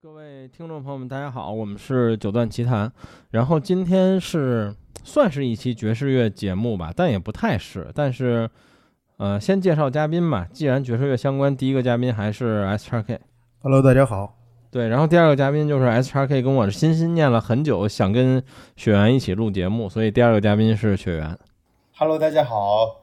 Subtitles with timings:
[0.00, 2.92] 各位听众朋友们，大家好，我们是九段奇谈。
[3.32, 7.90] 然后今天是算是一期爵士乐节目吧，但也不太是。
[7.96, 8.48] 但是，
[9.16, 10.46] 呃，先介绍嘉宾吧。
[10.52, 13.20] 既然爵士乐相关，第一个嘉宾还是 S 叉 K。
[13.60, 14.36] Hello，大家好。
[14.70, 18.40] 对，然后第二个嘉宾就是 S 叉 K，跟我心心念了很久，想跟
[18.76, 21.36] 雪原一起录节目，所以第二个嘉宾是雪原。
[21.96, 23.00] Hello，大家好。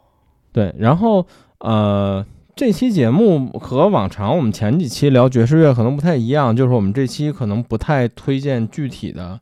[0.54, 1.28] 对，然后
[1.60, 2.26] 呃。
[2.56, 9.38] 这期节目和往常我们前几期聊爵士乐可能不太一样，就是我们这期可能不太推荐具体的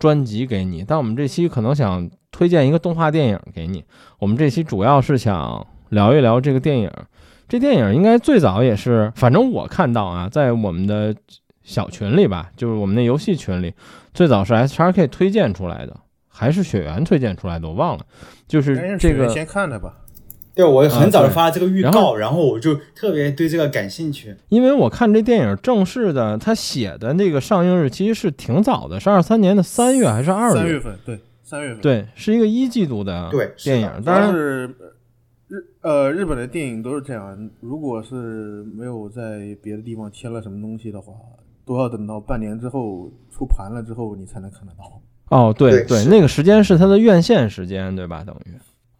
[0.00, 3.84] 专辑给你，但我们这期可能想推荐一个动画电影给你。
[4.18, 6.90] 我们这期主要是想聊一聊这个电影。
[7.46, 11.14] 这电影应该最早也是，反正我看到啊，在我们的
[11.62, 13.72] 小群里吧，就是我们那游戏群里，
[14.12, 18.04] 最早是 S X K 推荐出来的，还是雪原推荐出来的，我忘了。
[18.48, 19.94] 就是这个先看的吧。
[20.54, 24.36] 对，我很早就发了这个预告，啊、然后我就特别对这个感兴趣。
[24.48, 30.56] 因为我看这电影正式的，他写的那个上映日期是挺早的，是二三年的三月还是二月？
[30.56, 33.90] 三月份，对，三月份，对，是一个一季度的对电影。
[34.04, 34.66] 当然是
[35.48, 41.14] 日呃日本的电影都是这样，如果是没有在别的地方签了什么东西的话，
[41.64, 45.00] 都要等到半年之后出盘了之后，你才能看得到。
[45.28, 48.24] 哦，对对那个时间是它的院线时间，对吧？
[48.24, 48.50] 等于。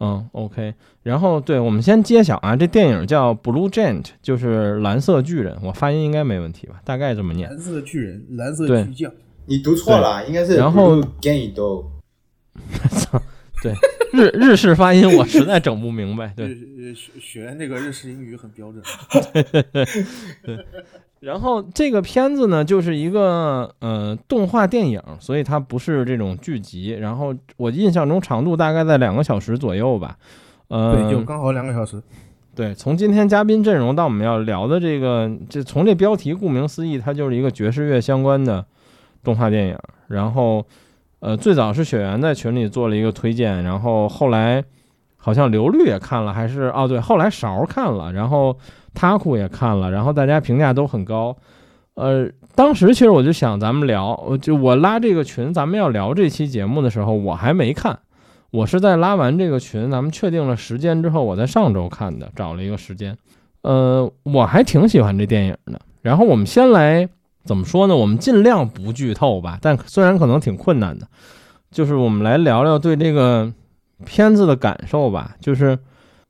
[0.01, 6.81] 嗯，OK，然后对我们先揭晓啊，这电影叫《Blue Giant》，就是蓝色巨人，我发音应该没问题吧？
[6.85, 7.49] 大概这么念。
[7.51, 9.13] 蓝色巨人，蓝色巨匠。
[9.47, 11.85] 你读错了，应该是然后 Blue Gate。
[12.91, 13.23] 操，
[13.63, 13.75] 对，
[14.13, 16.33] 日日式发音我实在整不明白。
[16.35, 16.49] 对，
[16.95, 18.83] 学学那个日式英语很标准。
[20.43, 20.57] 对，
[21.21, 26.91] 然后这个片子呢，就是一个呃动画电影，所以它不是这种剧集。
[26.93, 30.17] 然后我印象中长度大概在两个小时左右吧。
[30.69, 32.03] 呃，对，就刚好两个小时。
[32.55, 38.65] 对，从今天嘉宾阵容到我们要聊的这个，这从这标题顾名思义，它就是一个爵士乐相关的
[39.23, 39.79] 动画电影。
[40.09, 40.65] 然后，
[41.21, 44.65] 呃，最早是雪原在群里做了一个推荐，然后后来
[45.21, 48.57] 好像刘律也看了，还是哦对，后来勺看了，然后
[48.95, 51.37] 他库也看了，然后大家评价都很高。
[51.95, 57.99] 呃，当时其实我就想咱们聊，就我拉这个群，咱们要聊这期节目的时候，我还没看。
[58.51, 63.17] 我是在拉完这个群，咱们确定了时间之后，我在上周看的，找了一个时间。
[63.63, 65.79] 呃，我还挺喜欢这电影的。
[66.01, 67.07] 然后我们先来
[67.45, 67.95] 怎么说呢？
[67.95, 71.07] 我们尽量不剧透吧，但虽然可能挺困难的，
[71.71, 73.53] 就是我们来聊聊对这个
[74.05, 75.37] 片子的感受吧。
[75.41, 75.79] 就是，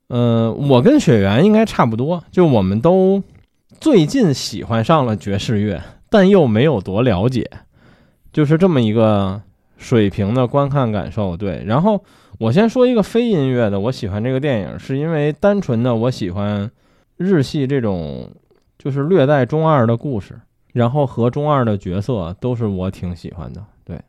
[0.07, 3.21] 呃，我跟雪原应该差不多，就我们都
[3.79, 7.49] 最近喜欢上了爵士乐，但又没有多了解，
[8.33, 9.41] 就是这么一个。
[9.81, 11.63] 水平的观看感受，对。
[11.65, 12.03] 然后
[12.37, 16.69] 我先说一个非音乐的，我喜欢这个电影，是因为单纯的我喜欢
[17.17, 18.29] 日系这种
[18.77, 20.39] 就是略带中二的故事，
[20.71, 23.99] 然后和中二的角色都是我挺喜欢的，对。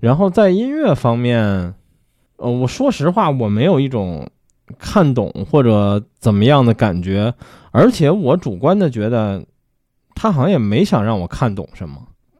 [0.00, 1.74] 然后在音乐方面，
[2.36, 4.28] 呃，我说实话，我没有一种
[4.78, 7.32] 看懂或者怎么样的感觉，
[7.70, 9.44] 而且我主观的觉得
[10.14, 11.96] 他好像也没想让我看懂什么。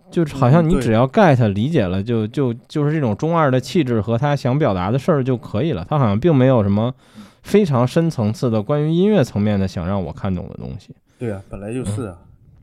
[0.08, 5.84] 就是好像你只要 get 理解了，就就就是这种中二的气质和他想表达的事儿就可以了。
[5.88, 6.94] 他好像并没有什么
[7.42, 10.94] 非常深层次的关于音乐层面的想让我看懂的东西。
[11.18, 12.18] 对啊，本来就是啊。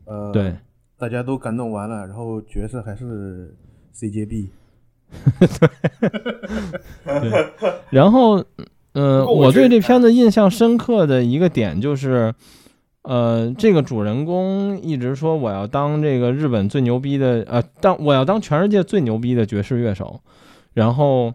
[0.05, 0.55] 呃，对，
[0.97, 3.53] 大家都感动完了，然后角色还是
[3.94, 4.47] CJB。
[7.06, 7.46] 对，
[7.90, 8.44] 然后，
[8.94, 12.34] 呃，我对这片子印象深刻的一个点就是。
[13.06, 20.22] 呃，这个主人公一直说我要当这个日本最牛逼的，呃，当我要当全世界最牛逼的爵士乐手。
[20.74, 21.34] 然后，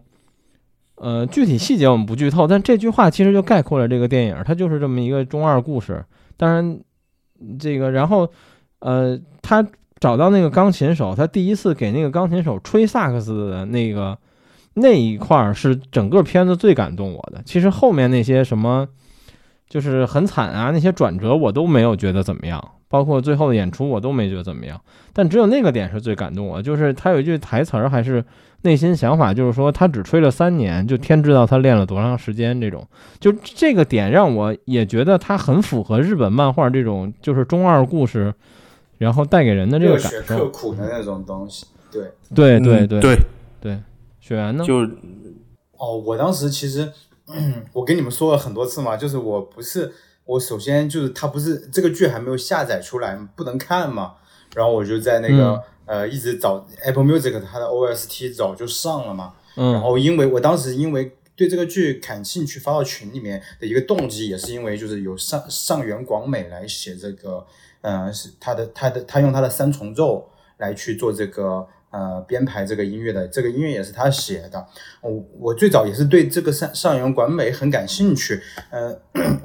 [0.95, 6.03] 呃，具体细节我们不剧透，但这句话其实就概括了这个电影，它就是这么一个中二故事。
[6.37, 6.79] 当然，
[7.59, 8.27] 这个然后，
[8.79, 9.63] 呃，他
[9.99, 14.17] 找到那个钢琴手，他第一次给那个钢琴手吹萨克斯的那个
[14.73, 17.41] 那一块儿是整个片子最感动我的。
[17.45, 18.87] 其实后面那些什么。
[19.69, 24.81] 就是很惨啊，那些转折我都没有觉得怎么样，包括最后的演出我都没觉得怎么样。
[25.13, 28.25] 但只有那个点是最感动我，就是他有一句台词儿，还是
[28.63, 32.59] 内心想法，就是说他只吹了三年，就天知道他练了多长时间。
[32.59, 32.83] 这种，
[33.19, 38.33] 就这个点让我也觉得他很符合日本漫画这种就是中二故事，
[38.99, 40.21] 然后带给人的这个感受。
[40.21, 43.19] 刻苦的那种东西，对，对对对对
[43.59, 43.79] 对。
[44.19, 44.63] 雪原呢？
[44.63, 44.75] 就
[45.77, 46.93] 哦，我当时其实。
[47.31, 49.91] 嗯， 我跟你们说了很多次嘛，就是我不是
[50.25, 54.15] 我首先就是它不是这个剧还没有下载出来，不能看嘛。
[54.55, 59.33] 然后我就在那个、嗯、呃一直找 Apple Music 它的 OST 早就上了嘛。
[59.57, 59.73] 嗯。
[59.73, 67.45] 然后因为我当时因为对这个剧感兴趣，发到群里面的一个动机也是因为就是有上上原广美来写这个
[67.81, 74.65] 呃，是他的他的他用他的三重奏来去做这个呃编排这个音乐的，这个音乐也是他写的。
[75.01, 78.41] 我我最早也是对这个上上原广美很感兴趣。
[78.69, 78.95] 呃，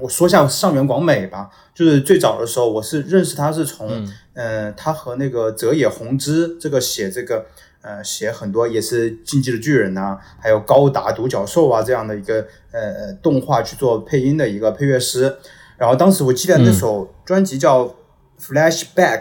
[0.01, 7.47] 我说下上原广美吧，就是最早的时候我是认识他是从，嗯呃，他和那个泽野弘之这个写这个。
[7.87, 12.37] 呃，写很多也是《进击的巨人》呐，还有高达独角兽啊这样的一个
[12.73, 15.37] 呃呃动画去做配音的一个配乐师。
[15.77, 17.85] 然后当时我记得那首专辑叫
[18.47, 19.21] 《Flashback》，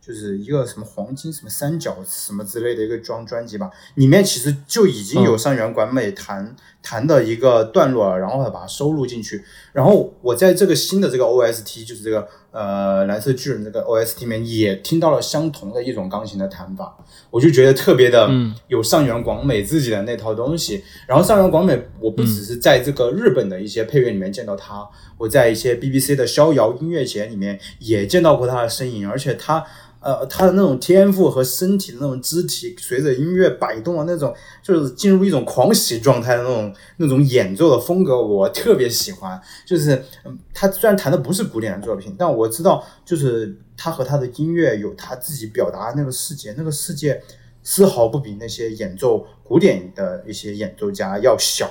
[0.00, 9.44] 就是一个什么黄金什么三角什么之类的一个专专辑吧，里面其实就已经有上原管美弹弹的一个段落了，然后把它收录进去。
[9.72, 16.92] 然后我在这个新的这个 OST，就是这个呃蓝色巨人这个 OST 里面也听到了相同的一种钢琴的弹法，
[17.30, 18.28] 我就觉得特别的
[18.66, 20.82] 有上原广美自己的那套东西。
[21.06, 24.84] 然后上原广美，我不只是在这个日本的一些配乐里面见到他，
[25.16, 29.64] 我在一些 BBC 的逍遥音乐节里面也见到过他的身影，而且他。
[30.00, 39.40] 呃，他的那种天赋和身体的那种肢体，随着音乐摆动的那种，就是进入一种狂喜状态的那种那种演奏的风格，我特别喜欢。
[39.66, 47.20] 就是，嗯，他虽然弹的不是古典的作品，但我知道，就是他和他的音乐有他自己表达那个世界，那个世界
[47.62, 51.68] 丝毫不比那些演奏古典的一些演奏家要小。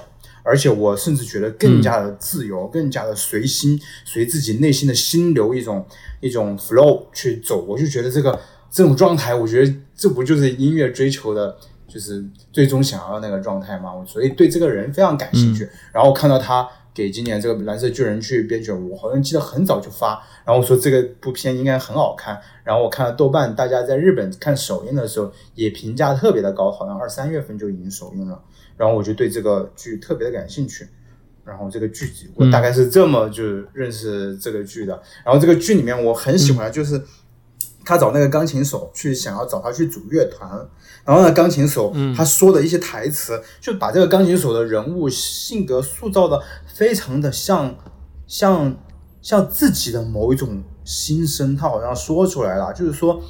[0.47, 5.85] 而且我甚至觉得更加的自由，更加的随心，随自己内心的心流一种
[6.21, 7.65] 一种 flow 去走。
[7.65, 8.39] 我就觉得这个
[8.71, 12.23] 这种状态，我觉得这不就是音乐追求的，就是
[12.53, 13.91] 最终想要的那个状态吗？
[14.07, 15.67] 所以对这个人非常感兴趣。
[15.91, 20.23] 然后看到他给今年这个蓝色巨人去编曲，我好像记得很早就发。
[20.45, 22.39] 然后我说这个部片应该很好看。
[22.63, 28.41] 然后我看了豆瓣，大家在日本看首映的时候也评价特别的高，好像二三月份就已经首映了。
[28.77, 30.87] 然后我就对这个剧特别的感兴趣，
[31.43, 33.43] 然后这个剧集我大概是这么就
[33.73, 35.01] 认识这个剧的。
[35.25, 37.01] 然后这个剧里面我很喜欢，就是
[37.83, 40.49] 他找那个钢琴手去想要找他去组乐团，
[41.03, 47.75] 然后呢，钢琴手他说的一些台词，就把这个钢琴手的人物性格塑造的非常的像
[48.27, 48.77] 像
[49.21, 53.21] 像自己的某一种心声，他好像说出来了，就是说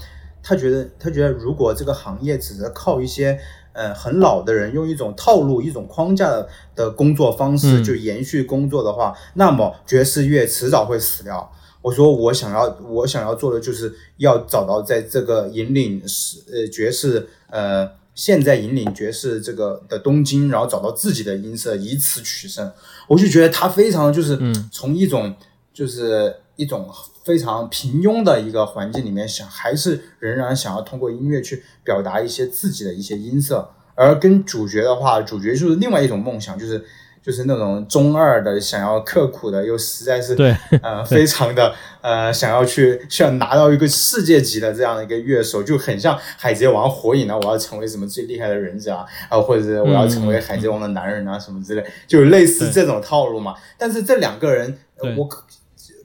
[0.41, 3.39] 他觉得他觉得如果这个行业只是靠一些
[3.77, 11.49] 呃很老的人用一种套路、一种框架的的工作方式就延续工作的话，那么爵士乐迟早会死掉。
[11.81, 22.69] 我说我想要我想要做的就是要找到在这个引领是呃爵士呃现在引领爵士这个的东京，然后找到自己的音色，以此取胜。
[23.07, 24.37] 我就觉得他非常就是
[24.71, 25.33] 从一种
[25.71, 26.89] 就是一种
[27.23, 33.69] 非常平庸的一个环境里面想，还是仍然想要通过音乐去表达一些自己的一些音色。
[33.95, 36.83] 而跟主角的话，主角就是另外一种梦想，就是
[37.19, 53.55] 就是那种中二的，想要刻苦的，又实在是对呃 非常的呃想要去想拿到一个世界级的这样的一个乐手，就很像海贼王、火影啊，我要成为什么最厉害的忍者啊， 啊或者是我要成为海贼王的男人啊什么之类，就类似这种套路嘛。
[53.79, 55.43] 但是这两个人，呃我可。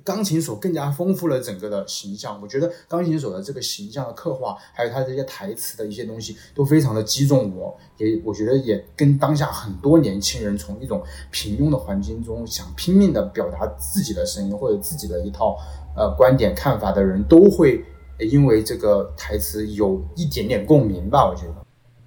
[0.05, 7.77] 钢琴手更加丰富了整个的形象，我觉得钢琴手的这个形象的刻画，还有他这些台词的一些东西，都非常的击中我。
[7.99, 15.57] 也我觉得也跟当下很多年轻人从一种平庸的环境中想拼命的表达自己的声音或者自己的一套
[15.97, 17.85] 呃观点看法的人，都会
[18.19, 21.29] 因为这个台词有一点点共鸣吧。
[21.29, 21.55] 我觉得，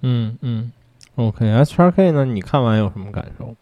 [0.02, 0.72] 嗯嗯
[1.14, 2.24] ，OK，S 叉 K 呢？
[2.24, 3.54] 你看完有什么感受？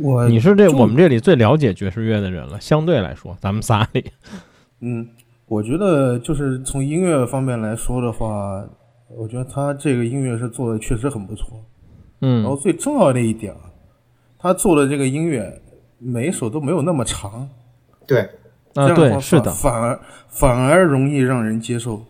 [0.00, 4.04] 我你是这我们这里最了解爵士乐的人了，相对来说，咱们仨里，
[4.80, 5.08] 嗯，
[5.46, 8.64] 我觉得就是从音乐方面来说的话，
[9.16, 11.64] 我觉得他这个音乐是做的确实很不错。
[12.20, 13.60] 嗯然后嗯最重要的一点啊，
[14.38, 15.60] 他做的这个音乐
[15.98, 17.48] 每一首都没有那么长，
[18.06, 18.28] 对，
[18.74, 22.04] 这啊样是的，反而反而容易让人接受。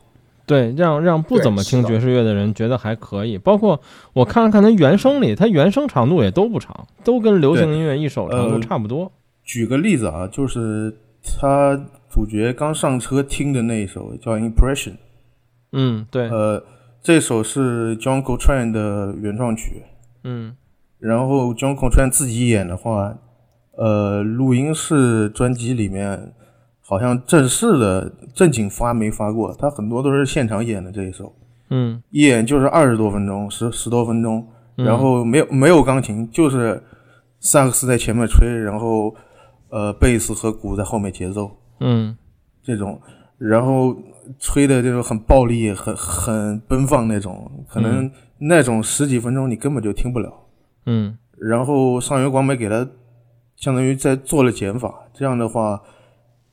[0.49, 3.39] 对，让让不怎么听爵士乐的人觉得还可以。
[3.39, 3.81] 包括
[4.15, 9.13] 我看了看他原声里，他原声长度也都不长，都跟流行音乐一首长度呃差不多。
[9.45, 11.79] 举个例子啊，就是他
[12.09, 14.91] 主角刚上车听的那一首叫《Impression》，
[15.73, 16.65] 嗯，对，呃，
[17.03, 19.83] 这首是 John Coltrane 的原创曲。
[20.25, 20.57] 嗯
[20.99, 23.17] 然后 John Coltrane 自己演的话，
[23.77, 26.33] 呃，录音室专辑里面
[26.89, 31.31] 好像正式的正经发没发过，他很多都是现场演的这一首，
[31.69, 34.43] 嗯，一演就是二十多分钟，十十多分钟，
[34.79, 34.87] 嗯。
[34.87, 36.83] 然后没有没有钢琴，就是
[37.41, 39.15] 萨克斯在前面吹，然后
[39.69, 42.17] 呃贝斯和鼓在后面节奏嗯。
[42.63, 42.99] 这种，
[43.37, 43.95] 然后
[44.39, 50.33] 吹的这种很暴力、很很奔放那种，可能那种十几分钟你根本就听不了。
[50.87, 51.19] 嗯。
[51.39, 52.89] 然后上元广美给他
[53.57, 55.79] 相当于在做了减法，这样的话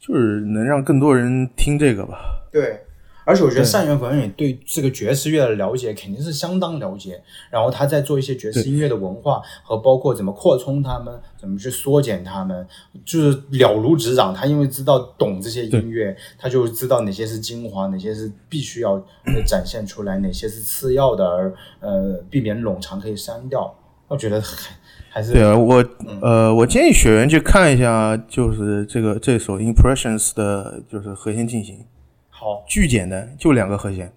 [0.06, 2.20] 就是能让更多人听这个吧。
[2.52, 2.82] 对，
[3.26, 7.20] 而且我觉得对单元本也对这个爵士乐的了解肯定是相当了解，
[7.50, 12.68] 然后他在做一些爵士音乐的文化和包括怎么扩充他们，怎么去缩减他们，
[13.04, 14.32] 就是了如指掌。
[14.32, 18.94] 他因为知道懂这些音乐，他就知道哪些是精华，哪些是必须要
[19.26, 23.76] 呃展现出来，哪些是次要的，而呃避免冗长可以删掉。
[24.08, 24.72] 我觉得还
[25.16, 25.86] 还是对啊，我
[26.22, 31.86] 呃，我建议学员去看一下，就是这个这首 Impressions 的，就是和弦进行，
[32.30, 34.12] 好，巨简单，就两个和弦。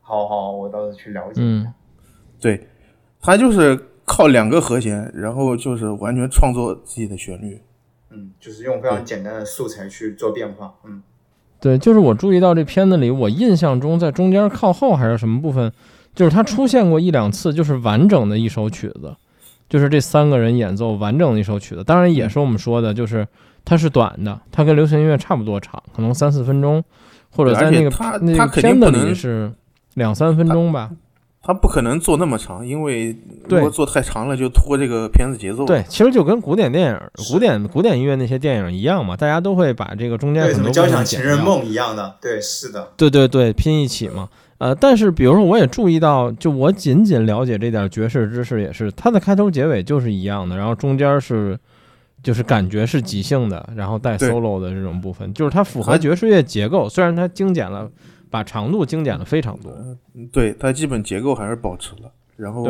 [0.00, 1.74] 好好，我到时候去了解一嗯下。
[2.40, 2.68] 对，
[3.20, 7.60] 他就是靠两个和弦，然后就是完全创作自己的旋律。
[8.10, 10.72] 嗯，就是用非常简单的素材去做变化。
[10.84, 11.02] 嗯。
[11.58, 15.72] 对，就是我注意到这片子里，我印象中在中间靠后还是什么部分，
[16.14, 19.16] 就是它出现过一两次，就是完整的一首曲子，
[19.68, 21.82] 就是这三个人演奏完整的一首曲子。
[21.82, 23.26] 当然也是我们说的，就是
[23.64, 26.82] 它是短的，它跟流行音乐差不多长，可能三四分钟，
[27.30, 29.52] 或者而在那个且它那个它肯定片子里不能是
[29.94, 30.90] 两三分钟吧。
[31.46, 33.14] 它不可能做那么长，因为
[33.50, 35.66] 如果做太长了就拖这个片子节奏。
[35.66, 36.98] 对，，其实就跟古典电影、
[37.30, 44.30] 古典古典音乐那些电影一样嘛，大家都会把这个中间对，很多什么交响情人梦一样的，对，是的，对对对，拼一起嘛。
[44.64, 51.58] 呃，但是比如说，我也注意到，就我仅仅了解这点爵士知识，也是它的开头结尾就是一样的，然后中间是
[52.22, 57.90] 就是感觉是即兴的，然后带 solo 的这种部分，就是它符合爵士乐结构，虽然它精简了，
[58.30, 59.70] 把长度精简了非常多。
[60.32, 62.10] 对，它基本结构还是保持了。
[62.34, 62.66] 然后，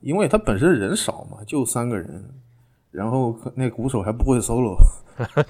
[0.00, 2.24] 因为它本身人少嘛，就三个人，
[2.90, 4.76] 然后那鼓手还不会 solo。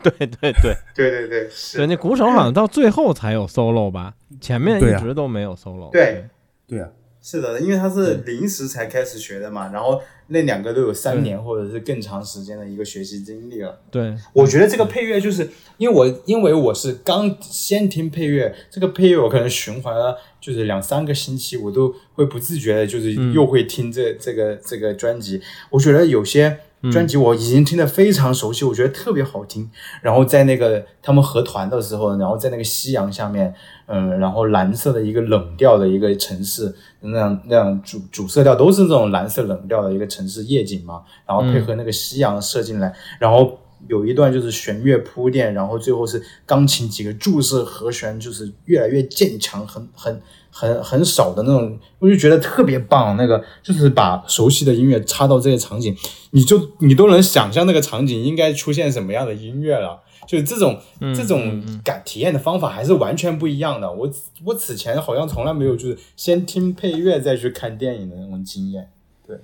[0.03, 0.77] 对 对对。
[0.95, 5.91] 对对对，对，是，那鼓手好像到最后才有 solo 吧，前面一直都没有 solo。
[5.91, 6.25] 对。
[6.67, 6.81] 对。
[6.81, 6.89] 啊，
[7.23, 13.81] 是的，因为他是临时才开始学的嘛，然后那两个都有三年或者是更长时间的一个学习经历了。
[13.91, 14.15] 对。
[14.33, 23.33] 我觉得这个配乐就是因为我因为我是刚先听配乐，这个配乐我可能循环了就是两三个星期，我都会不自觉的，就是嗯。
[23.33, 25.41] 又会听这、这个这个专辑。
[25.71, 26.59] 我觉得有些嗯
[26.93, 29.69] 专辑我已经听得非常熟悉，我觉得特别好听。
[30.03, 33.53] 然后在那个他们合团的时候，然后在那个夕阳下面，
[33.87, 50.21] 嗯，然后蓝色的一个冷调的一个城市，那样那样主主色调都是这种蓝色冷调的一个城市夜景嘛，然后配合那个夕阳射进来，然后有一段就是弦乐铺垫，然后最后是钢琴几个注释和弦，就是越来越渐强，很很
[50.59, 53.15] 很很少的那种，我就觉得特别棒。
[53.19, 55.95] 那个就是把熟悉的音乐插到这些场景，
[56.31, 60.01] 你就你都能想象那个场景应该出现什么样的音乐了。
[60.27, 63.93] 就这种嗯这种感体验的方法还是完全不一样的。
[63.93, 64.11] 我
[64.45, 68.89] 我此前好像从来没有就是先听配乐再去看电影的那种经验。
[69.25, 69.37] 对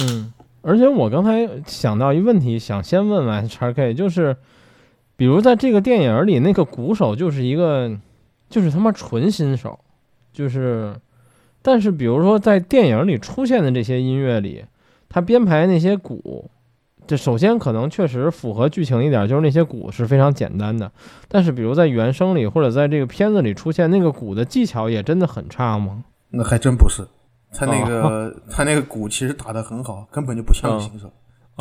[0.00, 4.36] 嗯，而且我刚才想到一问题，想先问问叉 K，就是
[5.16, 7.90] 比如在这个电影里，那个鼓手就是一个，
[8.50, 9.78] 就是他妈纯新手，
[10.32, 10.94] 就是，
[11.62, 14.64] 但是比如说在电影里出现的这些音乐里，
[15.08, 16.50] 他编排那些鼓，
[17.06, 20.90] 这首先可能确实符合剧情一点，就是那些鼓是非常简单的，
[21.28, 26.04] 但是比如在原声里或者在这个片子里出现那个鼓的技巧也真的很差吗？
[26.30, 27.02] 那还真不是。
[27.52, 31.10] 他那个、 哦他那个鼓其实打得很好，根本就不像个新手。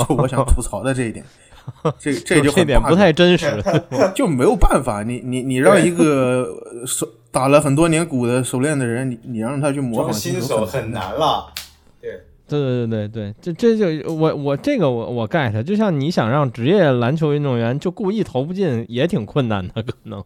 [0.08, 1.26] 就我想吐槽的这一点，
[1.98, 3.62] 这这就这很点不太真实。
[4.16, 11.54] 就没有办法，你你你让一个呃手打了很多年鼓的熟练的人，你你让他去模仿新手手很难了。
[12.02, 12.12] 对，
[12.48, 20.24] 对对对对，这这就我我这个我我 get，就像你想让职业篮球运动员就故意投不进，也挺困难的，可能。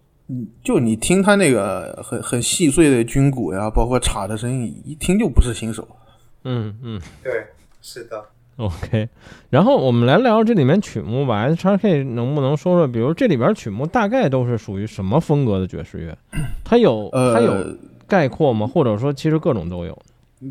[0.64, 5.86] 就你听他那个很很细碎的军鼓呀，包括镲的声音，一听就不是新手。
[6.46, 7.32] 嗯嗯对，
[7.82, 8.24] 是的。
[8.58, 9.10] OK。
[9.50, 16.18] 然后我们来聊这里面曲目吧，S x K 能不能说说，比如这里边曲目大概都是属于什么风格的爵士乐？
[16.64, 17.76] 它有它有呃，
[18.08, 18.68] 概括吗？
[18.68, 19.98] 或者说其实各种都有？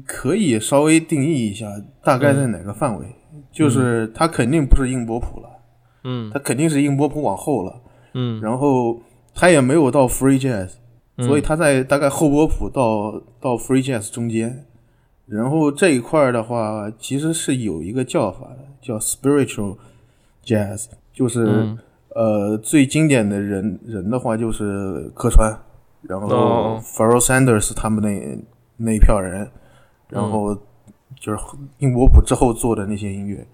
[0.07, 1.67] 可以稍微定义一下，
[2.03, 3.07] 大概在哪个范围？
[3.53, 5.49] 就是它肯定不是硬波谱了，
[6.05, 7.81] 嗯它肯定是硬波谱往后了，
[8.15, 9.01] 嗯然后
[9.35, 10.71] 它也没有到 free jazz，
[11.19, 14.65] 嗯所以它在大概后波谱到到 free jazz 中间，
[15.33, 19.77] 然后这一块儿的话，其实是有一个叫法的，叫 spiritual
[20.45, 21.79] jazz，就是、嗯。
[22.15, 25.51] 呃最经典的人人的话就是客川，
[26.03, 28.39] 然后哦 Pharoah Sanders 他们那
[28.77, 29.51] 那一票人，
[30.11, 30.31] 然嗯。
[30.31, 30.55] 后
[31.19, 31.39] 就是
[31.79, 33.47] 英国谱之后做的那些音乐，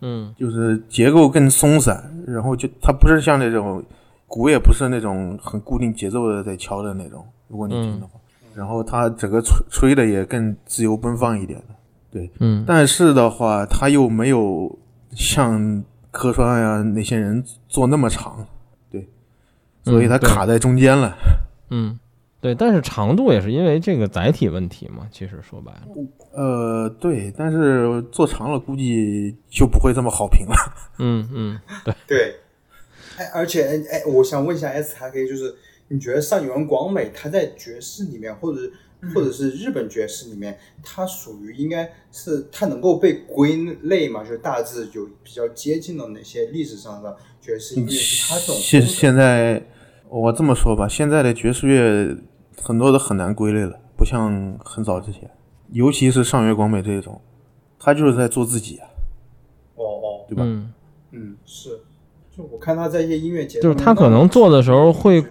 [0.00, 0.34] 嗯。
[0.38, 3.84] 就是结构更松散，然后就它不是像那种
[4.26, 8.18] 鼓也不是那种很固定节奏的在敲的那种，如果你听的话，
[8.56, 11.74] 然后它整个吹吹的也更自由奔放一点的，
[12.10, 14.78] 对，嗯但是的话，它又没有
[15.12, 18.46] 像科川呀那些人做那么长，
[18.90, 19.06] 对，
[19.84, 21.14] 所以它嗯对卡在中间了。
[21.68, 21.98] 嗯
[22.40, 25.06] 对，但是长度也是因为这个载体问题嘛。
[25.10, 25.82] 其实说白了，
[26.32, 30.54] 呃，对，但是做长了估计就不会这么好评了。
[30.98, 32.36] 嗯嗯，对对。
[33.18, 35.52] 哎，而且哎，我想问一下 S 还可以，就是
[35.88, 38.60] 你觉得上原广美他在爵士里面，或者
[39.14, 44.24] 或者是日本爵士里面，他属于应该是他能够被归类嘛？
[44.24, 47.92] 就大致有比较接近的哪些历史上的爵士音乐？
[48.28, 49.62] 它这种现现在
[50.08, 52.16] 我这么说吧，现在的爵士乐
[52.60, 55.30] 很多都很难归类了，不像很早之前，
[55.70, 57.20] 尤其是上原广美这种，
[57.78, 58.88] 他就是在做自己啊，
[59.76, 60.42] 哦哦，对吧？
[60.44, 60.72] 嗯
[61.12, 61.80] 嗯，是。
[62.36, 65.24] 就我看他在一些音乐节，就是他可能做的时候会，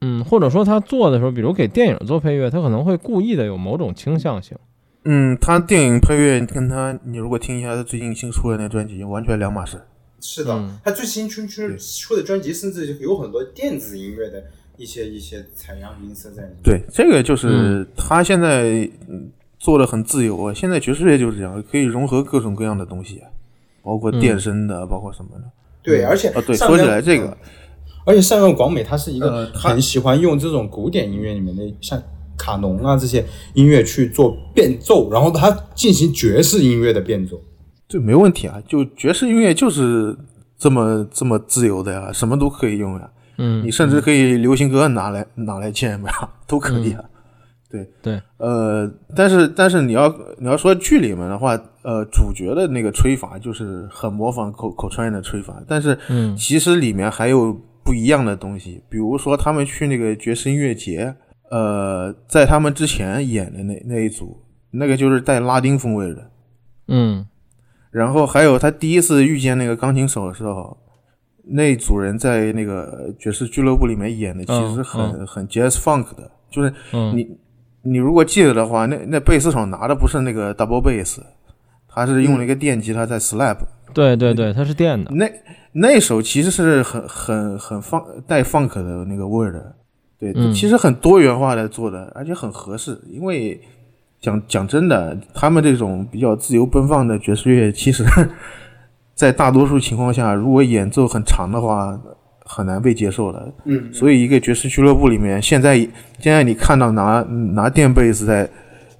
[0.00, 4.56] 嗯，或者说他做的时候，比如给电影做配乐，他可能会故意的有某种倾向性。
[5.04, 9.80] 嗯，他电影配乐跟他，你如果听一下他最近新出的那专辑，完全两码事。
[10.20, 14.42] 是的，他最新出出出的专辑，甚至有很多电子音乐的
[14.76, 16.58] 一些一些采样音色在里面。
[16.62, 18.88] 对，这个就是他现在
[19.58, 20.52] 做的很自由啊。
[20.52, 23.22] 现在爵士乐就是这样，可以融合各种各样的东西，
[23.82, 25.44] 包括电声的，包括什么的。
[25.82, 27.38] 对，而且啊，对，说起来这个，
[28.04, 32.02] 而且上原广美他是一个很喜欢用这种古典音乐里面的像
[32.36, 33.24] 卡农啊这些
[33.54, 37.40] 音乐去做变奏，然后他进行爵士音乐的变奏，
[37.88, 38.62] 这没问题啊。
[38.66, 40.16] 就爵士音乐就是
[40.56, 43.10] 这么这么自由的呀，什么都可以用呀。
[43.38, 46.10] 嗯，你甚至可以流行歌拿来拿来建吧，
[46.46, 47.04] 都可以啊。
[47.70, 51.50] 对对，呃，但是但是你要你要说剧里面的话，
[51.82, 57.54] 呃，主角的那个吹法就是很模仿口口川的吹法，但是嗯，其实里面还有
[57.88, 61.14] 不一样的东西，比如说他们去那个爵士音乐节，
[61.50, 64.38] 呃，在他们之前演的那那一组，
[64.72, 66.30] 那个就是带拉丁风味的，
[66.88, 67.26] 嗯，
[67.90, 70.76] 然后还有他第一次遇见那个钢琴手的时候，
[71.44, 76.70] 那组人在那个爵士俱乐部里面演的，其实很很 jazz funk 的，就是
[77.14, 77.38] 你。
[77.82, 81.20] 你如果记得的话，那那贝斯手拿的不是那个 double bass，
[81.88, 83.56] 他是用了一个电吉他在 slap。
[83.92, 85.10] 对对对，他是电的。
[85.12, 85.28] 那
[85.72, 89.74] 那首其实是很很很放带 funk 的那个味儿的，
[90.18, 93.00] 对，其实很多元化的做的，而且很合适。
[93.10, 93.60] 因为
[94.20, 98.04] 讲讲真的，他们这种比较自由奔放的爵士乐，其实，
[99.14, 101.98] 在大多数情况下，如果演奏很长的话。
[102.50, 105.76] 很难被接受的，嗯，所以一个爵士俱乐部里面，现在
[106.18, 107.20] 现在你看到拿
[107.52, 108.48] 拿电贝斯在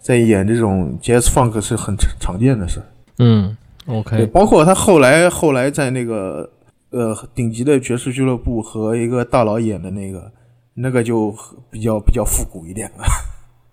[0.01, 2.81] 在演这种 jazz funk 是很常见的事，
[3.19, 3.57] 嗯
[3.87, 6.49] ，OK，包括他后来后来在那个
[6.91, 10.33] 呃顶级的爵士俱乐部和一个大佬演的那个
[10.75, 11.35] 那个就
[11.71, 12.89] 比较比较复古一点。
[12.97, 13.05] 了，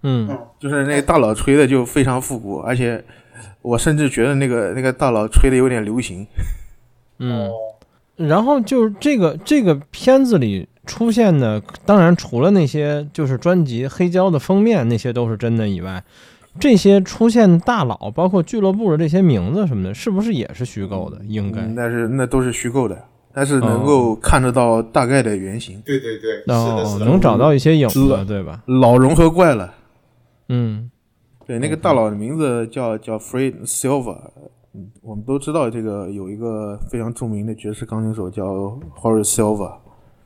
[0.04, 3.04] 嗯，就是那大佬吹的就非常复古，而且
[3.62, 6.26] 我甚至觉得那个那个大佬吹的有点流行，
[7.20, 7.50] 嗯。
[8.18, 16.04] 然后就是这个这个片子里出现的，当然除了那些就是专辑黑胶的封面那些都是真的以外，
[16.60, 21.20] 这些出现大佬，包括俱乐部的这些名字什么的，是不是也是虚构的？
[21.26, 22.98] 应该那是那都是虚构的，
[23.34, 25.82] 但是能够看得到大概的原型。
[25.86, 28.64] 对对对，哦，能找到一些影子，对吧？
[28.68, 29.74] 老融合怪了。
[30.48, 30.90] 嗯，
[31.46, 34.18] 对，那个大佬的名字叫叫 Fred Silver。
[34.74, 38.46] 嗯，我们都知道这个有一个非常著名的爵士钢琴手叫
[39.02, 39.74] Horace Silver。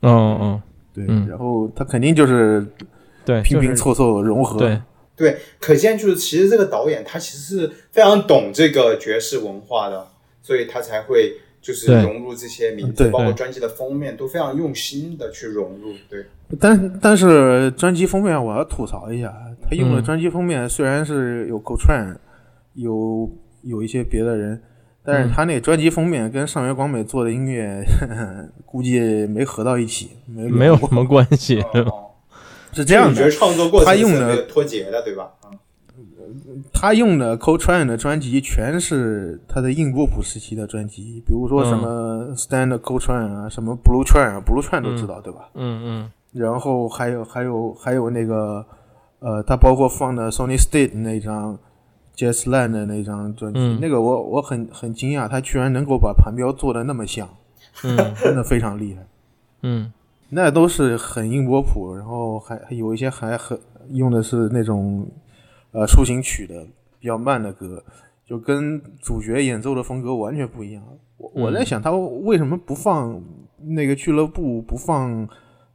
[0.02, 0.62] 嗯嗯，
[0.94, 2.66] 对，然后他肯定就是
[3.24, 4.58] 对拼拼凑凑融合。
[4.58, 4.80] 对
[5.16, 10.06] 对，可见就是其实这个导演他其实是非常懂这个爵士文化的，
[10.42, 15.92] 所以他才会就是融入这些名字，包括专辑的封面都非常用心的去融入。
[16.08, 16.24] 对，
[16.58, 22.20] 但但是专辑封面我要吐槽一下，他用的专辑封面虽然是有 g o t r a n
[22.74, 23.30] 有。
[23.62, 24.58] 有一些别的人，
[25.02, 27.82] 但是他那专辑封面跟上原广美做的音乐
[28.66, 31.62] 估计没合到一起，没没有什么关系，
[32.72, 33.30] 是这样的。
[33.30, 35.30] 创作过程他用的脱节的，对吧？
[36.72, 45.48] 他用的 Coltrane 的专辑全是他的硬波普时期的专辑，比如说什么 Stand Coltrane 啊，什么 Blue Train 啊，Blue Train 都知道，对吧？
[45.54, 46.10] 嗯嗯。
[46.32, 48.64] 然后还有还有还有那个
[49.18, 51.58] 呃，他包括放的 Sony State 那张。
[52.20, 57.26] Jazzland 的那张专辑，那个我我很很惊讶，他居然能够把盘标做的那么像，
[57.82, 59.06] 嗯， 真的非常厉害，
[59.62, 59.90] 嗯，
[60.28, 63.58] 那都是很硬波谱，然后还还有一些还很
[63.92, 65.08] 用的是那种
[65.72, 66.66] 呃抒情曲的
[66.98, 67.82] 比较慢的歌，
[68.26, 70.82] 就跟主角演奏的风格完全不一样。
[71.16, 73.18] 我我在想他为什么不放
[73.58, 75.26] 那个俱乐部不放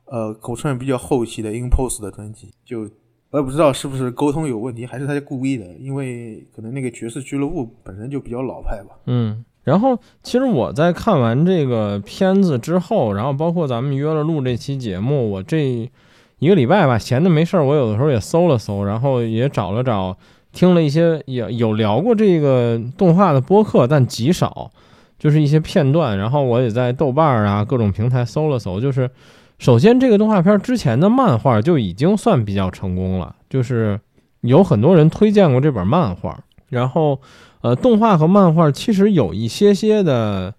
[0.05, 2.87] 呃口串比较后期的 Impulse 的专辑就。
[3.35, 8.95] 我也不知道是不是沟通有问题，还是他故意的，因为可能那个爵士俱乐部本身就比较老派吧。
[9.07, 15.91] 嗯，然后其实我在看完这个片子之后，然后包括咱们约了录这期节目，我这
[16.39, 20.15] 一个礼拜吧，闲的没事儿，我有的时候也搜了搜，然后也找了找，
[20.53, 24.71] 听了一些也有聊过这个动画的播客，但极少，
[25.19, 26.17] 就是一些片段。
[26.17, 29.11] 然后我也在豆瓣啊各种平台搜了搜，就是
[29.57, 33.99] 首先这个动画片之前的漫画就已经算比较成功了，就是
[34.41, 36.39] 有很多人推荐过这本漫画，
[36.69, 37.19] 然后
[37.61, 40.53] 呃动画和漫画其实有一些些的。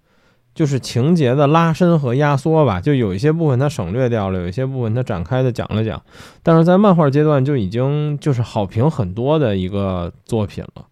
[0.56, 6.00] 就是情节的拉伸和压缩吧，就有一些部分它省略掉了，有一些部分它展开的讲了讲，
[6.42, 10.86] 但是在漫画阶段就已经就是好评很多的一个作品了。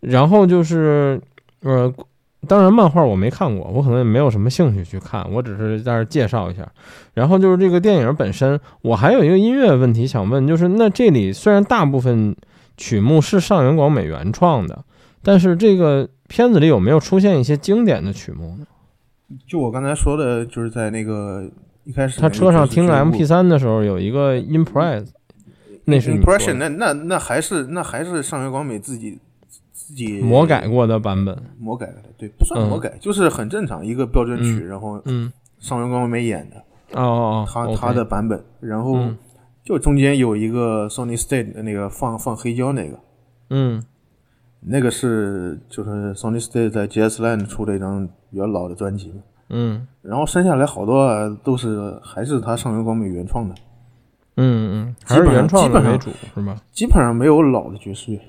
[0.00, 1.22] 然后就是，
[1.62, 1.90] 呃，
[2.46, 6.66] 当然漫画我没看过，我可能也没有什么兴趣去看，我只是在这介绍一下。
[7.14, 12.36] 然后就是这个电影本身，我还有一个音乐问题想问，就是那这里虽然大部分
[12.76, 14.84] 曲目是上原广美原创的，
[15.22, 18.66] 但是这个片子里有没有出现一些经典的曲目呢？
[19.46, 21.44] 就我刚才说的，就是在那个
[21.84, 25.08] 一开始他车上听 M P 三的时候，有一个 Impress，
[25.86, 29.18] 那是 Impression，那那那还是那还是上原广美自己
[29.88, 36.56] 自己魔改过的版本，魔改的，对，不算魔改，就是很正常一个标准曲，然后嗯，上原光美演的，
[36.92, 38.98] 哦哦哦，他他的版本，然后
[39.64, 42.98] 就中间有一个 Sony State 的那个放放黑胶那个，
[43.48, 43.82] 嗯。
[44.60, 51.08] 那个是就是 Sony State 在 Jazz Land 出的一张比较老的专辑嘛，嗯，然后剩下来好多
[51.42, 53.54] 都是还是他上原光美原创的，
[54.36, 56.60] 嗯嗯，还是原创的为主是吧？
[56.72, 58.20] 基本上没有老的爵士乐。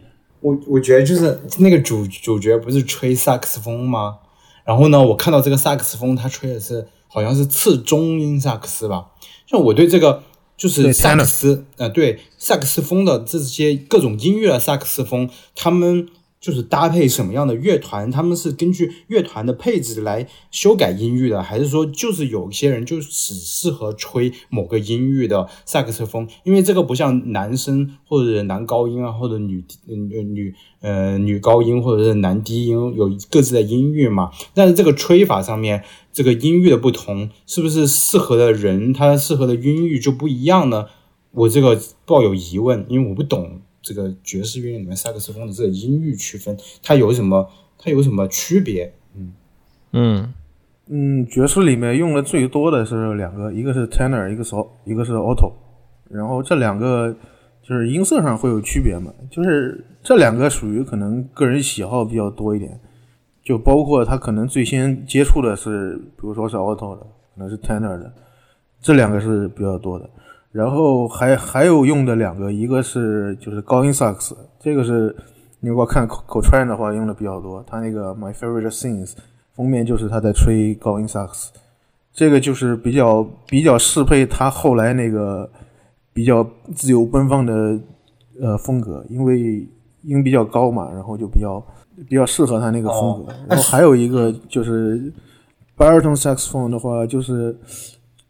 [0.41, 4.19] 我我觉得就是那个主主角不是吹萨克斯风吗？
[4.65, 9.08] 然后呢，我看到这个萨克斯风，他吹的是好像是次中音萨克斯吧？
[9.45, 10.23] 像我对这个
[10.56, 16.08] 就是萨克斯，呃，对萨克斯风的这些各种音乐的萨克斯风，他们。
[16.39, 26.28] 就是搭配什么样的乐团，他们是根据乐团的配置来修改音域的，还是说就是有些人就只适合吹某个音域的萨克斯风？
[26.43, 34.32] 因为这个不像男生或者男高音啊，或者女女女呃女高音或者是男低音有各自的音域嘛。
[34.54, 40.86] 但是这个吹法上面，这个音域的不同，是不是适合的人他适合的音域就不一样呢？
[41.32, 43.62] 我这个抱有疑问，因为我不懂。
[43.81, 47.49] 这个爵士乐里面萨克斯风的这个音域区分，它有什么？
[47.77, 48.93] 它有什么区别？
[49.15, 49.33] 嗯
[49.91, 50.33] 嗯
[50.87, 55.53] 嗯，爵士里面用的最多的是两个，一个是 tenor，一个是一个是 alto，
[56.09, 57.15] 然后这两个
[57.61, 59.13] 就是音色上会有区别嘛？
[59.31, 62.77] 就是这两个属于可能个人喜好比较多一点，
[63.43, 68.11] 就包括他可能最先接触的是，比如说是 alto 的，可能是 tenor 的，
[68.81, 70.09] 这两个是比较多的。
[70.51, 75.15] 然后还还有用的两个，一个是就是高音萨克斯，这个是
[75.59, 77.63] 你如果看口口传的话用的比较多。
[77.67, 79.13] 他那个 My Favorite Things
[79.55, 81.51] 封面就是他在吹高音萨克斯，
[82.12, 85.47] 这个就是比较比较适配他后来那个
[86.13, 87.79] 比较自由奔放的
[88.41, 89.67] 呃风格，因为
[90.01, 91.63] 音比较高嘛，然后就比较
[92.07, 93.31] 比较适合他那个风格。
[93.47, 95.13] 然后还有一个就是
[95.77, 97.55] baritone saxophone 的话，就是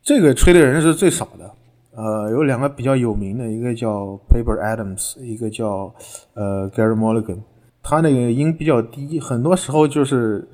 [0.03, 1.49] 这个吹的人是最少的。
[1.99, 5.93] 呃，有两个比较有名的，一个叫 Paper Adams，一个叫
[6.33, 7.39] 呃 Gary Mulligan。
[7.83, 10.47] 他那个音比较低，很多时候就是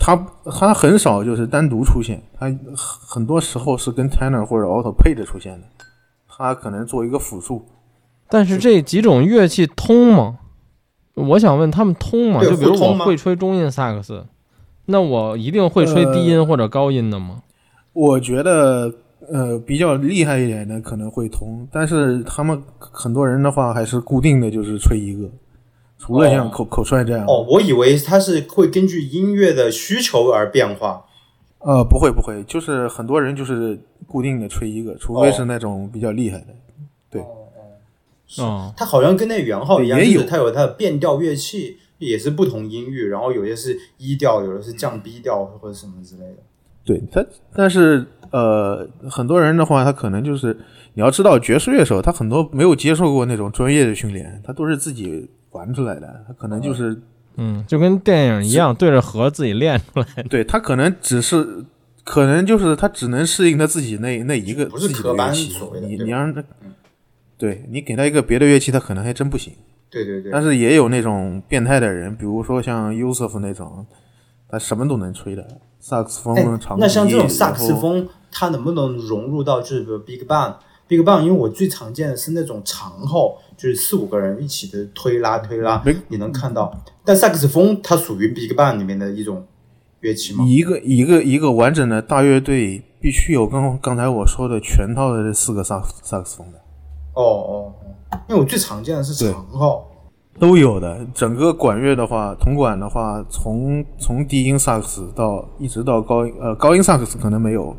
[0.00, 0.16] 他
[0.50, 5.66] 他很少就是单独出现，他很多时候是跟 Tenor 或者 Alto 配着出现的。
[6.26, 7.64] 他可能做一个辅助。
[8.28, 10.40] 但是这几种乐器通吗？
[11.14, 12.42] 我想问他们通吗？
[12.42, 14.26] 就比如我会吹中音萨克斯，
[14.86, 17.42] 那我一定会吹低音或者高音的吗？
[17.92, 18.92] 我觉得。
[19.32, 25.28] 呃，比较厉害一点的可能会同，但是他们很多人的话还是固定的就是吹一个，
[25.98, 27.26] 除了像口口帅这样。
[27.26, 31.04] 哦，我以为他是会根据音乐的需求而变化。
[31.58, 36.46] 呃，不会不会，就是很多人就是固定的吹一个，除非是那种比较厉害的。
[37.10, 37.22] 对，
[38.44, 46.38] 哦，他好像跟那圆号一样，也有他有他的变调乐器，也是不同音域，然后有些是一调，有的是降 B 调或者什么之类的。
[46.84, 48.06] 对他，但是。
[48.34, 50.52] 呃，很多人的话，他可能就是
[50.94, 56.24] 你要知道，爵士乐手他很多没有接受过那种专业的训练，他都是自己玩出来的。
[56.26, 57.00] 他可能就是，
[57.36, 60.22] 嗯，就跟电影一样，对着盒自己练出来。
[60.28, 61.64] 对他可能只是，
[62.02, 65.56] 可能就是他只能适应他自己那那一个自己的乐器。
[65.82, 66.42] 你你让他，
[67.38, 69.52] 对你给他一个别的乐器，他可能还真不行。
[69.88, 70.32] 对对对。
[70.32, 73.86] 但是也有那种变态的人，比如说像 Yusuf 那种，
[74.48, 75.46] 他什么都能吹的。
[75.78, 86.76] 萨克斯风长那像这种萨克斯风，它能不能融入到就是比如 Big Bang，因为我最常见的是那种长号，就是四五个人一起的推拉推拉，你能看到。
[87.04, 89.46] 但萨克斯风它属于 Big Bang 里面的一种
[90.00, 90.44] 乐器吗？
[90.44, 96.58] 一个一个一个完整的大乐队必须有刚刚才我说的全套的这四个萨萨克斯风的，
[97.14, 97.72] 哦哦
[98.10, 99.88] 哦，因为我最常见的是长号。
[100.36, 100.98] 都有的。
[101.14, 107.72] 整个管乐的话，铜管的话，从从低音萨克斯到一直到高音，呃，高音萨克斯可能没有，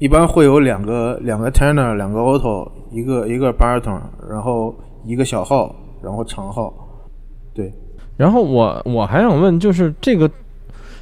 [0.00, 6.72] 一般会有两个两个 tenor，两个 alto，一个一个 baritone，然后一个小号，然后长号，
[7.54, 7.70] 对，
[8.16, 10.26] 然后我我还想问，就是这个，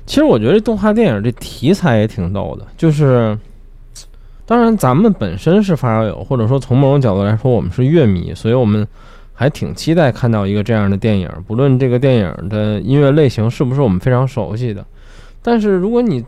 [0.04, 3.38] 其实我觉得动画电影这题材也挺逗的，就是，
[4.44, 8.84] 当然咱们本身是发烧友，或者说从某种角度来说，我们是乐迷，所以我们
[9.32, 14.84] 还挺期待看到一个这样的电影，不论这个电影的音乐类型是不是我们非常熟悉的，
[15.40, 16.24] 但是如果你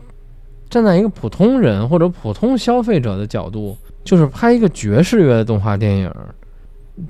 [0.71, 6.11] 站在一个普通人或者普通消费者的角度，就是拍一个爵士乐的动画电影，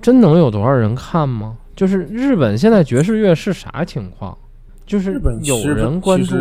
[0.02, 1.58] 真能有多少人看吗？
[1.76, 4.38] 就是日本现在爵士乐是啥情况？
[4.86, 6.36] 就是日本有人关注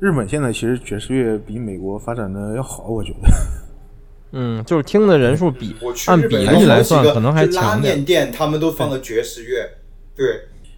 [0.00, 3.28] 日本现在其实爵士乐比美国发展的要好，我觉得。
[4.32, 5.76] 嗯，就是听的人数比
[6.06, 9.68] 按比例来算可能还强点面店，他们都放的爵士乐。
[10.16, 10.26] 对，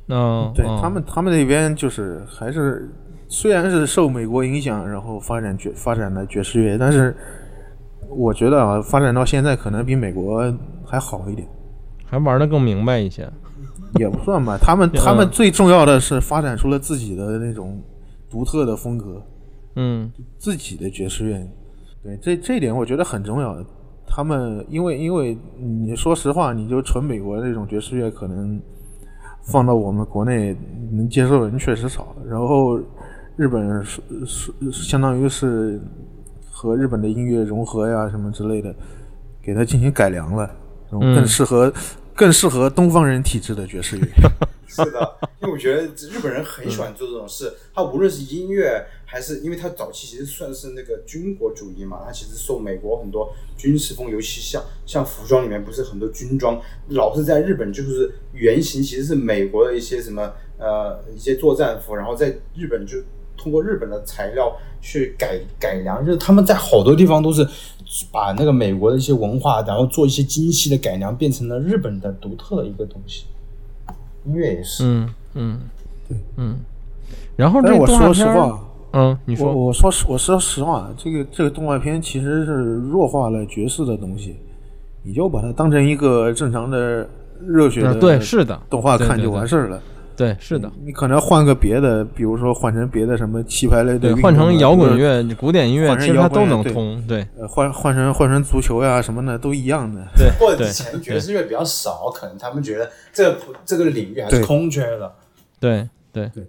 [0.09, 2.89] 嗯，对嗯他们，他们那边就是还是
[3.33, 7.17] 虽然是受美国影响，然后发展爵发展的爵士乐，但是
[8.11, 10.43] 我觉得啊，发展到现在可能比美国
[10.85, 11.49] 还好一点，
[12.05, 13.27] 还玩的更明白一些。
[13.99, 14.59] 也不算吧。
[14.61, 17.83] 他们 他们最重要的是发展出了自己的那种
[18.29, 19.23] 独特的风格，
[19.77, 21.49] 嗯自己的爵士乐。
[22.03, 23.57] 对，这这一点我觉得很重要。
[24.07, 28.61] 他们因为因为你说实话，你就纯美国那种爵士乐，可能
[29.43, 30.55] 放到我们国内
[30.91, 32.15] 能接受的人确实少。
[32.29, 32.79] 然后
[33.43, 35.81] 日本是是相当于是
[36.49, 38.73] 和日本的音乐融合呀什么之类的，
[39.43, 40.49] 给它进行改良了，
[40.89, 41.73] 然后更嗯适合、
[42.15, 44.07] 更适合东方人体质的爵士乐。
[44.69, 47.53] 是的，因为我觉得日本人很喜欢做这种事。
[47.75, 56.59] 他无论是音乐，还是因为他早期其实算是那个军国主义嘛，他其实受美国很多军事风，尤其像像服装里面不是很多军装，
[56.91, 62.97] 老是在日本就是原型其实是美国的一些什么呃一些作战服，然后在日本就
[63.37, 67.47] 通过日本的材料去改改良，就是他们在好多地方都是
[68.11, 73.25] 把那个美国的一些文化，然后做一些精细的改良，变成了日本的独特的一个东西。
[74.25, 75.61] 音乐也是，嗯嗯，
[76.09, 76.59] 对嗯。
[77.35, 78.61] 然后这我动画说实话，
[78.93, 84.37] 嗯，你我说，我说实我说实话，这个这个动画片其实是弱化了爵士的东西，
[85.03, 87.09] 你就把它当成一个正常的
[87.41, 89.83] 热血的啊对，是的，动画看就完事儿了。
[90.23, 97.05] 对，是的，你可能换个别的，比如说换成别的什么棋牌类的换成摇滚乐、古典音乐，其实它都能通。
[97.09, 100.01] 对呃，换换成换成足球呀什么的都一样的。
[100.17, 105.13] 对或者对以前爵士乐比较少，可能他们觉得这个这个领域还是空缺的。
[105.59, 106.47] 对对对。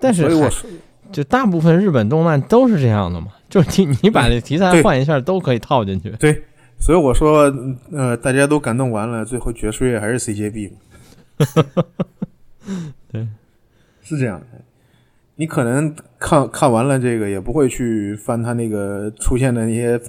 [0.00, 0.68] 但是所以我说，
[1.12, 6.10] 就大部分日本动漫都是这样的嘛，就是你你把这题材换一下都可以套进去。
[6.18, 6.42] 对，
[6.80, 7.54] 所以我说，
[7.92, 10.76] 呃，大家都感动完了，最后爵士乐还是 CJB 嘛。
[13.16, 13.28] 对，
[14.02, 14.46] 是这样的。
[15.36, 20.00] 你可能看看完了这个，也不会去翻他那个出现的那些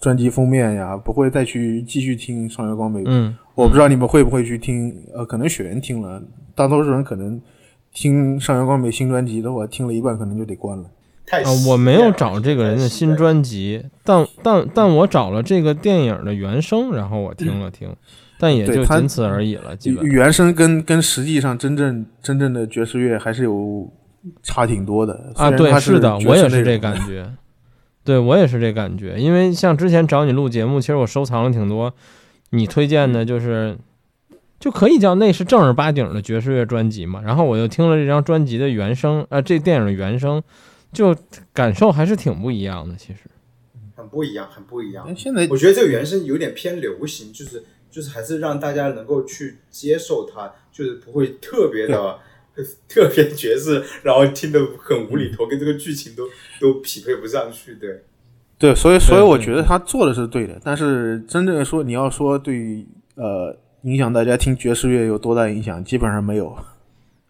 [0.00, 3.02] 专辑封面呀，不会再去继续听上月光美。
[3.04, 6.22] 嗯，我不知道你们会不会去听，呃，可能雪人听了，
[6.54, 7.40] 大多数人可能
[7.92, 10.84] 听上月光美新专辑的话，听了一半可能就得关了。
[11.26, 17.88] 太啊，我没有找这个人的新专辑，但但但我找了这个电影的原声，然后我听了听，
[18.38, 20.04] 但也就仅此而已了，基本。
[20.04, 23.90] 原声跟跟实际上真正真正的爵士乐还是有
[24.42, 27.30] 差挺多的啊，对，是的，我也是这感觉。
[28.04, 31.92] 对我也是这感觉，因为像之前找你录节目，其实我收藏了挺多
[32.50, 33.76] 你推荐的，就是
[34.60, 37.20] 就可以叫那是正儿八经的爵士乐专辑嘛。
[37.20, 40.40] 然后我又听了这张专辑的原声，呃，这电影的原声，
[40.92, 41.16] 就
[41.52, 42.94] 感受还是挺不一样的。
[42.94, 43.22] 其实，
[43.96, 45.12] 很不一样，很不一样。
[45.16, 47.64] 现在我觉得这个原声有点偏流行，就是
[47.96, 52.18] 就是还是让大家能够去接受它，就是不会特别的
[52.86, 56.24] 特别爵士，然后听得很无厘头，跟这个剧情都
[56.60, 57.74] 都匹配不上去。
[57.76, 58.02] 对，
[58.58, 66.54] 对，所以所以我觉得他做的是对的，但是真正说你要说对于呃影响大家听爵士乐有多大影响，基本上没有。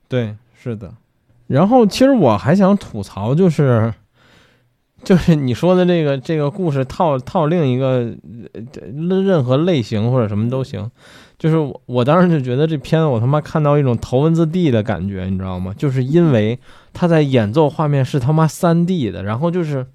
[0.09, 0.93] 对，是的。
[1.47, 3.95] 然后其实我还想吐槽，就是
[5.05, 8.13] 就是你说的这个这个故事套套另一个
[8.95, 10.91] 任任何类型或者什么都行。
[11.39, 15.75] 就是我我当时就觉得这片子我他妈看到一种头文字 D 的感觉，你知道吗？
[15.77, 16.59] 就是因为
[16.95, 19.87] 他在演奏画面是他妈三 D 的，然后就是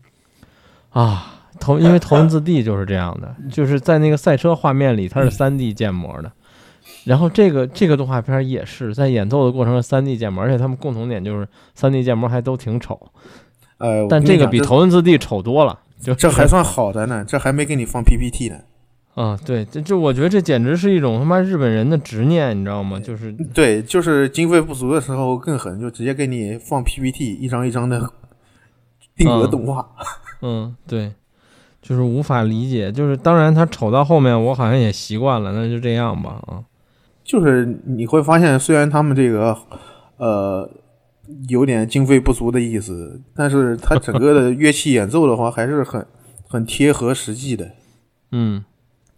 [0.91, 6.31] 啊头因为头文字 D 就是这样的，就是在那个赛车画面里它是三 D 建模的。
[7.05, 13.11] 然后这个这个动画片也是在演奏的过程是三 D 建模，而且他们共同点就是三 D 建模还都挺丑。
[13.81, 15.79] 呃，但这个比头文字 D 丑多了。
[15.99, 18.55] 就这还算好的呢，这还没给你放 PPT 呢。
[19.13, 22.99] 啊，对，这这我觉得这简直是一种他妈日本人的执念，你知道吗？
[22.99, 28.09] 就是对，就是经费不足的时候更狠，就直接给你放 PPT，一张一张的
[29.15, 29.85] 定格动画。
[30.41, 31.11] 嗯，对，
[31.81, 32.91] 就是无法理解。
[32.91, 36.63] 就是当然他丑到后面，我好像也习惯了，那就这样吧啊。
[37.23, 39.55] 就是你会发现，虽然他们这个
[40.17, 40.67] 呃
[41.49, 46.05] 有点经费不足的意思，但是它整个的 乐器演奏的话，还是很
[46.47, 47.69] 很贴合实际的。
[48.31, 48.63] 嗯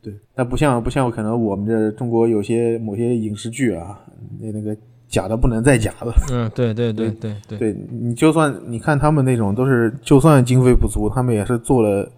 [0.01, 3.99] 对，但不像不像可能我们这中国有些某些影视剧啊，
[4.39, 4.75] 那那个
[5.07, 6.13] 假的不能再假了。
[6.31, 12.11] 嗯，对对对对对，对你就算你看他们那种都是，就算经费不足，他们也是做了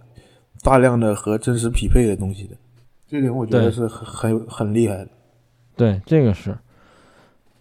[0.64, 2.56] 大量的和真实匹配的东西的。
[3.08, 5.08] 这点我觉得是很很很厉害的。
[5.76, 6.58] 对，这个是，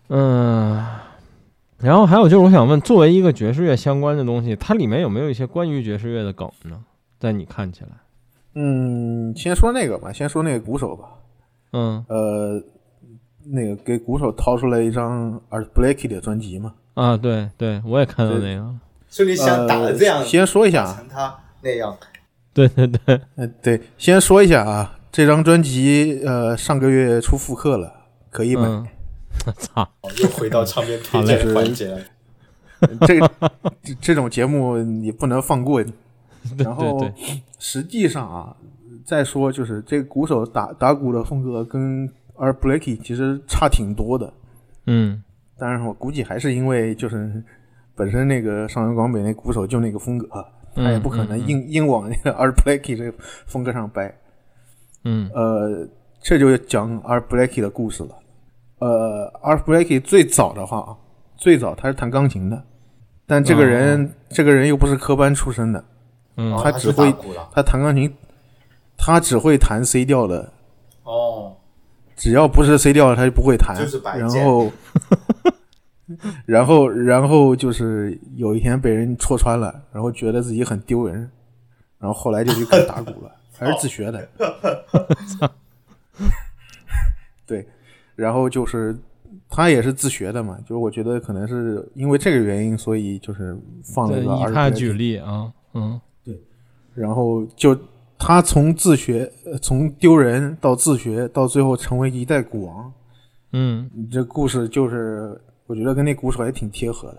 [0.09, 0.83] 嗯，
[1.79, 6.85] 然后还有就是，我想问，作为一个爵士乐相关的东西，它里面有没有一些关于爵士乐的梗呢？
[7.19, 7.91] 在你看起来，
[8.55, 11.09] 嗯，先说那个吧，先说那个鼓手吧。
[11.73, 12.63] 嗯呃，
[13.45, 16.75] 那个给鼓手掏出来一张 Art Blakey 的专辑嘛。
[16.95, 18.75] 啊，对对，我也看到那个了，
[19.09, 21.97] 所以你想打的这样，呃先说一下啊成他那样，
[22.53, 27.93] 对对对，呃，对，先说一下啊，这张专辑呃上个月出复刻了，
[28.31, 28.63] 可以买。
[28.63, 28.87] 嗯，
[29.59, 32.01] 操，哦又回到唱片推荐的环节了。
[33.07, 33.31] 这个
[33.83, 35.83] 这这种节目你不能放过。
[36.59, 37.11] 然后
[37.59, 38.55] 实际上啊，
[39.03, 44.31] 再说就是这个鼓手打打鼓的风格跟 Art Blakey 其实差挺多的。
[44.87, 45.23] 嗯
[45.57, 47.43] 当然，我估计还是因为就是
[47.95, 50.45] 本身那个上原广北那鼓手就那个风格，
[50.75, 53.15] 他也不可能嗯嗯硬硬往那个 Art Blakey 这个
[53.47, 54.15] 风格上掰。
[55.05, 55.89] 嗯呃，
[56.21, 58.11] 这就讲 Art Blakey 的故事了。
[58.87, 60.97] 呃，Art Blakey 最早的话啊，
[61.37, 62.63] 最早他是弹钢琴的，
[63.27, 65.83] 但这个人、这个人又不是科班出身的，
[66.37, 66.53] 嗯。
[66.53, 67.15] 哦他他只会。
[67.53, 68.15] 他弹钢琴，
[68.97, 70.53] 他只会弹 C 调的，
[71.05, 71.57] 哦，
[72.15, 73.75] 只要不是 C 调，他就不会弹。
[73.77, 74.71] 就是白然后，
[76.45, 81.31] 然后，然后就是有一天被人戳穿了，然后觉得自己很丢人，
[81.99, 84.29] 然后后来就去干打鼓了， 还是自学的。
[87.47, 87.67] 对，
[88.17, 88.97] 然后就是
[89.49, 96.01] 他也是自学的嘛，就是我觉得可能是因为这个原因，所以就是放了对，一个以他举例啊，嗯。
[96.25, 96.41] 对
[96.95, 97.77] 然后就
[98.19, 102.93] 他从自学，呃从丢人到自学，到最后成为一代鼓王，
[103.53, 103.91] 嗯。
[104.11, 107.19] 这故事就是我觉得跟那鼓手还挺贴合的。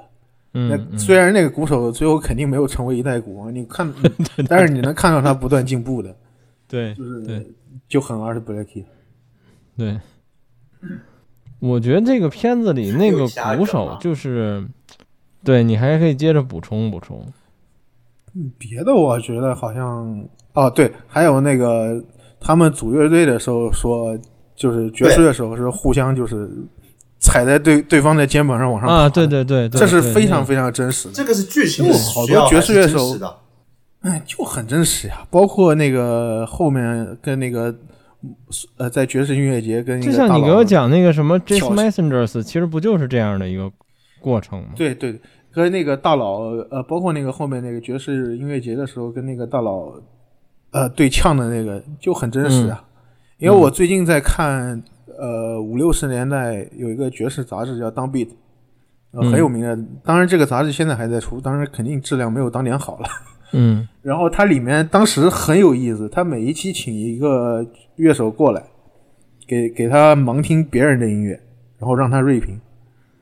[0.53, 0.97] 嗯。
[0.97, 3.93] 虽然那个鼓手最后肯定没有成为一代鼓王，你看，
[4.47, 6.15] 但是你能看到他不断进步的，
[6.67, 7.45] 对就是对。
[7.87, 8.83] 就很 Art Blakey。
[9.77, 9.99] 对，
[11.59, 14.63] 我觉得这个片子里那个鼓手就是，
[15.43, 17.25] 对你还可以接着补充补充。
[18.57, 22.03] 别的我觉得好像哦，对，还有那个
[22.39, 24.17] 他们组乐队的时候说，
[24.55, 26.49] 就是爵士乐手是互相就是
[27.19, 31.13] 踩在对对方的肩膀上往上啊，爬对对对对，这是非常非常真实的。
[31.13, 33.37] 这个是剧情好多爵士乐手的？
[34.01, 37.73] 哎，就很真实呀，包括那个后面跟那个
[38.77, 43.71] 呃，在爵士音乐节跟就像你给我讲那个什么起 Messengers，其实不就是这样的一个
[44.19, 44.69] 过程吗？
[44.75, 45.19] 对对，
[45.51, 49.93] 跟那个大佬呃，包括那个后面那个爵士音乐节的时候，跟那个大佬
[50.71, 52.83] 呃对呛的那个就很真实啊。
[53.37, 54.81] 因为我最近在看
[55.19, 58.27] 呃五六十年代有一个爵士杂志叫《当 beat》，
[59.11, 59.77] 呃嗯很有名的。
[60.03, 63.07] 当然这个杂志现在还在出，当然肯定质量没有当年好了。
[63.51, 68.63] 嗯 然后它里面当时很有意思，它每一期请一个乐手过来，
[69.47, 71.39] 给给他盲听别人的音乐，
[71.77, 72.59] 然后让他锐评。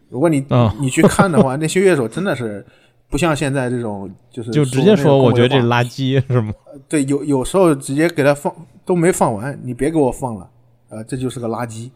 [0.10, 2.66] 如果你、啊你去看的话， 那些乐手真的是
[3.10, 6.54] 不像现在这种，就是就直接说，我觉得这垃圾是吗？
[6.88, 8.54] 对有有时候直接给他放
[8.86, 10.50] 都没放完，你别给我放了，
[10.90, 11.90] 啊、这就是个垃圾。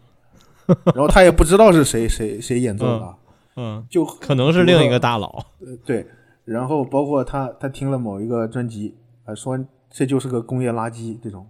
[0.94, 3.16] 然后他也不知道是谁谁谁演奏的啊，
[3.56, 5.42] 嗯，就可能是另一个大佬。
[5.60, 6.06] 呃，对，
[6.44, 9.58] 然后包括他他听了某一个专辑，啊，说
[9.90, 11.46] 这就是个工业垃圾，这种，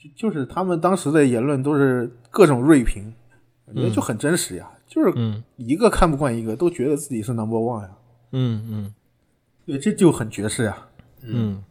[0.00, 3.12] 就就是他们当时的言论都是各种锐评，
[3.66, 7.90] 我觉得就很真实呀，就是嗯一个看不惯一个，都觉得自己是 number one 呀，
[8.32, 8.94] 嗯嗯
[9.66, 10.86] 对，这就很爵士呀。
[11.22, 11.62] 嗯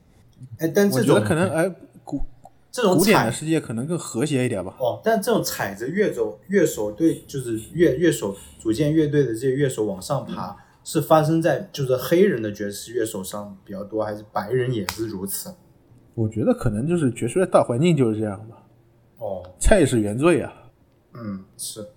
[0.59, 2.23] 哎，但我觉得这种可能哎，古
[2.71, 4.75] 这种古典的世界可能更和谐一点吧。
[4.79, 15.53] 哦，但这种踩着乐手乐手对就是乐乐手组建乐队的这些乐手往上爬，是发生在就是黑人的爵士乐手上比较多，还是白人也是如此？
[16.19, 18.57] 我觉得可能就是爵士的大环境就是这样吧，
[19.19, 20.51] 哦，菜是原罪啊。
[21.13, 21.87] 嗯，是。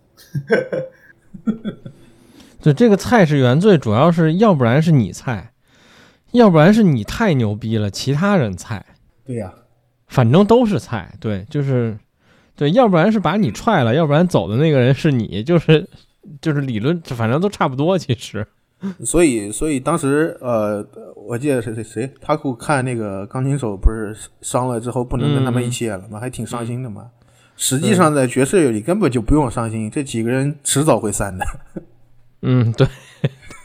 [2.62, 5.52] 就这个菜是原罪，主要是要不然是你菜，
[6.30, 8.86] 要不然是你太牛逼了，其他人菜，
[9.24, 9.52] 对呀、
[10.06, 11.98] 反正都是菜，对，就是
[12.54, 15.88] 对，要不然是把你踹了，要不然走的那个人是你，就是
[16.40, 18.46] 就是理论，反正都差不多，其实，
[19.04, 26.18] 所以，所以当时，呃，我记得谁谁谁，他给我看那个钢琴手不是伤了之后不能跟他们一起演了吗？
[26.18, 27.10] 还挺伤心的嘛。
[27.56, 31.44] 实际上，在爵士乐里根本就不用伤心，这几个人迟早会散的。
[32.42, 32.88] 嗯，对，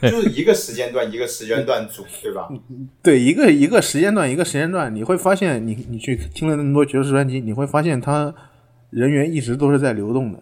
[0.08, 2.48] 就是一个时间段一个时间段组，对吧？
[3.02, 8.32] 对，一个一个时间段一个时间段，你会发现你，你去听了那么多爵士专辑，你会发现他
[8.90, 10.40] 人员一直都是在流动的。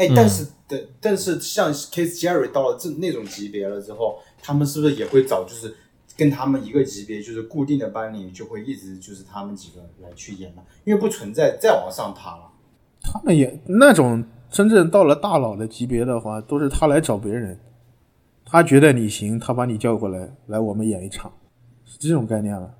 [0.00, 5.74] 哎，嗯但是的，但是像 Case Jerry 到了这那种级别了之后，他们是不是也会找就是
[6.16, 12.50] 跟他们一个级别，就是固定的班里就会一直就是他们几个来去演了，因为不存在再往上爬了。
[13.02, 17.58] 他们也那种真正到了大佬的级别的话，都是他来找别人，
[18.46, 21.30] 他觉得你行，他把你叫过来，来我们演一场，
[21.84, 22.74] 是这种概念了。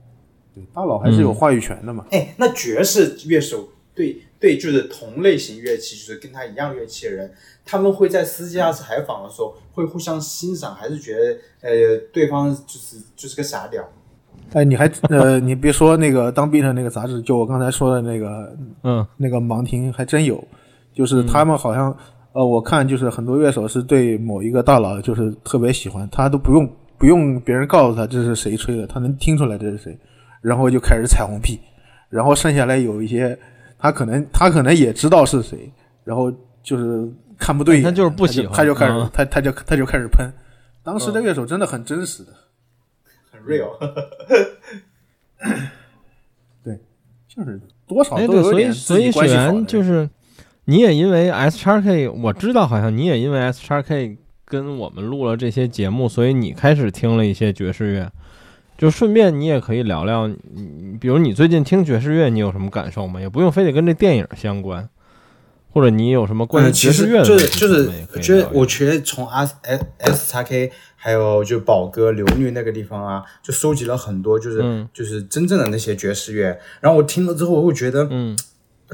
[0.55, 2.07] 对，大佬还是有话语权的嘛。
[2.13, 7.31] 哎，那爵士乐手对对，就是同类型乐器，就是跟他一样乐器的人，
[7.65, 13.87] 他们会在私下采访的时候会互相欣赏，还是觉得呃对方就是就是个傻屌？
[14.55, 20.43] 哎，你还呃，你别说那个当兵的那个杂志，就我刚才说的那个嗯那个盲听还真有，
[20.95, 21.97] 就是他们好像、
[22.33, 26.69] 呃，我看就是很多乐手是对某一个大佬就是特别喜欢，他都不用
[26.99, 29.97] 不用别人告诉他这是谁吹的，他能听出来这是谁，
[30.41, 31.61] 然后就开始彩虹屁，
[32.09, 33.39] 然后剩下来有一些
[33.81, 35.73] 他可能他可能也知道是谁，
[36.05, 36.31] 然后
[36.63, 40.31] 就是看不对眼，他就是不喜欢他就他就开始、嗯他他就他就开始喷，
[40.83, 42.33] 当时的乐手真的很真实的。
[43.31, 43.71] 很 real。
[46.63, 46.79] 对
[47.27, 50.11] 就是多少哎，对，所以都有点所以雪自己关系好的原人就是
[50.67, 58.13] 你也因为 S 叉 K，我知道好像你也因为 S 叉 K 跟我们录了这些节目，所以你开始听了一些爵士乐。
[58.81, 63.21] 就顺便你也可以聊聊，你比如你最近听爵士乐，你有什么感受吗？
[63.21, 64.89] 也不用非得跟这电影相关，
[65.69, 76.59] 或者你有什么关于爵士乐的实就是就是我觉得我觉得从 S S S x K 还有就宝哥、刘律那个地方啊，就收集了很多就是、嗯就是真正的那些爵士乐。
[76.81, 78.35] 然后我听了之后，我会觉得，嗯，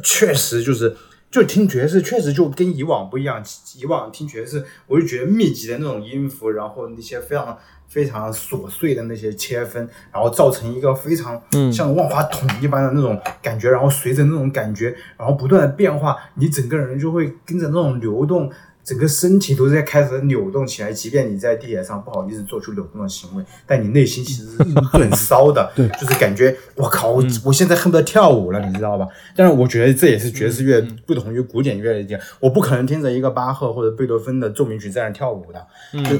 [0.03, 0.97] 确实就是
[1.31, 3.41] 就听爵士，确实就跟以往不一样。
[3.79, 7.57] 以往听爵士，我就觉得密集的那种音符，然后那些非常
[7.89, 18.51] 非常琐碎的那些切分，然后造成一个非常嗯像万花筒一般的那种感觉，然后随着那种感觉，然后不断的变化，你整个人就会跟着那种流动。
[18.87, 24.63] 整个身体都在开始扭动起来，即便你在地铁上不好意思做出扭动的行为，但你内心其实是
[24.93, 25.89] 很骚的， 对。
[26.01, 29.09] 就是感觉我靠，我我现在恨不得跳舞了，你知道吧？
[29.35, 36.17] 但是我觉得这也是爵士乐不同于古典乐的一点，我不可能听着一个巴赫或者贝多芬的奏鸣曲在那跳舞的，就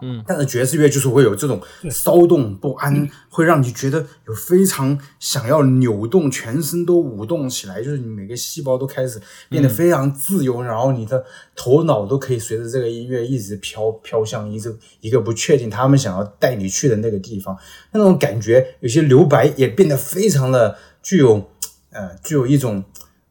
[0.00, 0.24] 嗯。
[0.26, 1.60] 但是爵士乐就是会有这种
[1.90, 9.20] 骚动不安，会让你觉得有非常想要扭动，全身都舞动起来，就是你每个细胞都开始
[9.50, 11.22] 变得非常自由，然后你的
[11.54, 17.54] 头脑都可以随着这个音乐一直飘飘向一个一个不确定他们想要带你去的那个地方，
[17.92, 21.50] 那种感觉有些留白也变得非常的具有
[21.90, 22.82] 呃具有一种。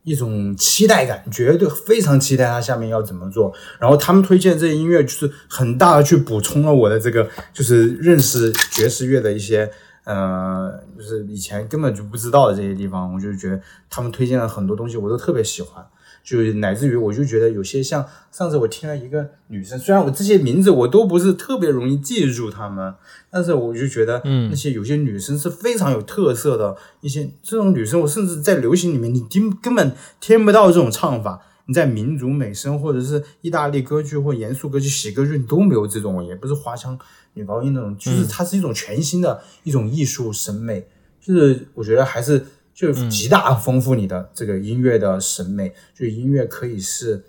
[0.07, 3.51] 一种期待感，绝对非常期待他下面要怎么做。
[3.79, 9.71] 然后他们推荐这音乐，就是很大的去补充了我的这个，就是认识爵士乐的一些，
[10.05, 13.13] 呃，就是以前根本就不知道的这些地方。
[13.13, 15.85] 我就觉得他们推荐了很多东西，我都特别喜欢。
[16.23, 22.95] 就乃至于我就觉得有些像上次我听了一个女生，虽然我这些名字我都不是特别容易记住她们，
[23.29, 31.41] 但是我就觉得嗯那些有些女生是非常有特色的一些这种女生，我甚至在流行里面你听根本听不到这种唱法。
[31.67, 36.95] 你在民族美声或者是意大利歌剧或严肃歌剧、喜歌剧，你都没有这种，也不是花腔
[37.35, 40.87] 女高音那种，就是它是一种全新的一种艺术审美，
[41.21, 47.23] 就是我觉得还是就极大丰富你的这个音乐的审美，就音乐可以是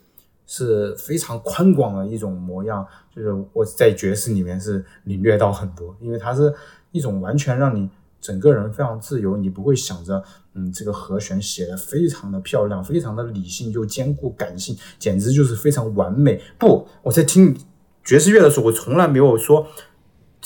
[0.46, 6.54] 是非常宽广的一种模样，就是我在爵士里面是领略到很多，因为它是
[6.92, 7.88] 一种完全让你
[8.20, 10.22] 整个人非常自由，你不会想着
[10.54, 16.40] 嗯这个和弦写的非常的漂亮，非常的理性又兼顾感性，简直就是非常完美。
[16.59, 17.57] 不，我在听
[18.04, 19.66] 爵士乐的时候，我从来没有说。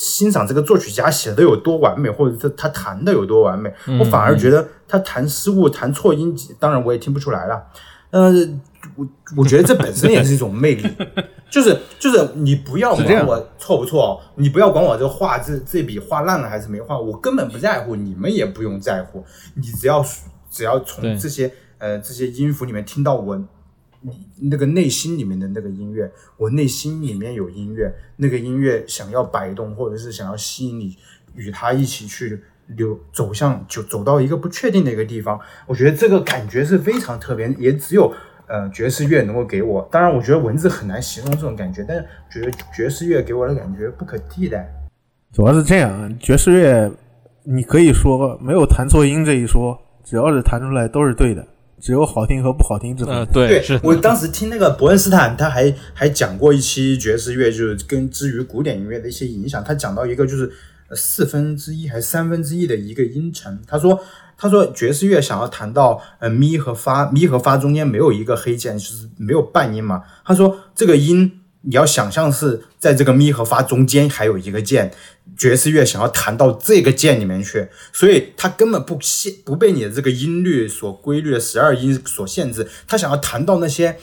[0.00, 3.70] 欣赏这个作曲家写的有多完美，或者是他弹的有多完美，
[4.00, 7.62] 我反而觉得他弹失误、弹错音，当然我也听不出来了。
[8.08, 8.32] 呃，
[8.96, 10.88] 我我觉得这本身也是一种魅力，
[11.52, 19.22] 就是就是你不要管我错不错，你不要管我这画这这笔画烂了还是没画，我根本不在乎，你们也不用在乎，
[19.54, 20.02] 你只要
[20.50, 23.38] 只要从这些呃这些音符里面听到我
[24.40, 30.96] 那个内心里面的那个音乐，我内心里面有音乐，那个音乐想要摆动或者是想要吸引你
[31.34, 35.38] 与他一起去流走向就走到一个不确定的一个地方。
[35.66, 38.12] 我觉得这个感觉是非常特别，也只有
[38.46, 39.86] 呃爵士乐能够给我。
[39.90, 44.72] 当然，我觉得文字很难形容这种感觉，但是觉得爵士乐给我的感觉不可替代。
[45.32, 46.90] 主要是这样，爵士乐
[47.44, 51.46] 你可以说没有弹错音这一说，只要是弹出来都是对的。
[51.80, 53.14] 只有好听和不好听之分。
[53.14, 59.64] 呃，对，是我当时听那个伯恩斯坦，他还 还讲过一期爵士乐，就是跟之于古典音乐的一些影响。
[59.64, 60.52] 他讲到一个就是
[60.92, 63.58] 四分之一还是三分之一的一个音程。
[63.66, 64.00] 他说，
[64.36, 70.04] 他说爵士乐想要弹到呃咪和发，咪和发中间没有一个黑键，就是没有半音嘛。
[70.24, 71.39] 他说这个音。
[71.62, 74.90] 你要想象是在这个咪和发中间还有一个键，
[75.36, 83.94] 爵士乐想要弹到这个键里面去，所以它根本不限不被你的这个音律所规律的十二音所限制，它想要弹到那些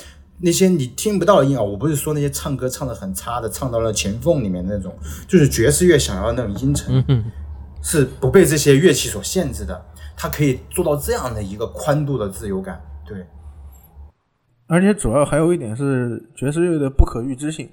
[0.42, 4.96] 那些你听不到的音啊，我不是说那些唱歌唱的很差的，唱到了前缝里面那种，
[5.28, 7.04] 就是爵士乐想要那种音程
[7.82, 9.86] 是不被这些乐器所限制的，
[10.16, 13.26] 它可以做到这样的一个宽度的自由感，对。
[14.68, 17.70] 而且主要还有一点是爵士乐的不可预知性，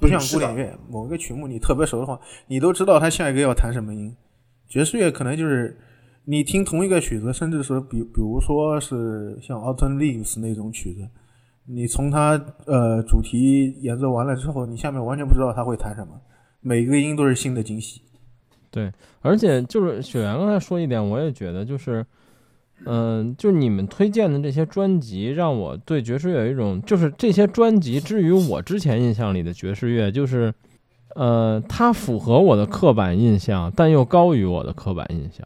[0.00, 4.14] 不像古典乐，某一个曲目你特别熟的话，你都知道它下一个要弹什么音。
[4.68, 5.76] 爵士乐可能就是
[6.24, 11.08] 你听同一个曲子，甚至是比比如说是像《Autumn Leaves》那种曲子，
[11.66, 16.20] 你从它呃主题演奏完了之后，你下面完全不知道他会弹什么，
[16.60, 18.02] 每一个音都是新的惊喜。
[18.70, 22.06] 对，而且就是雪原刚才说一点，我也觉得就是。
[22.84, 30.52] 嗯，就你们推荐的这些专辑，让我对爵士乐有一种，就是这些专辑之于我之前印象里的爵士乐，就是，
[31.14, 35.44] 呃，它符合我的刻板印象，但又高于我的刻板印象，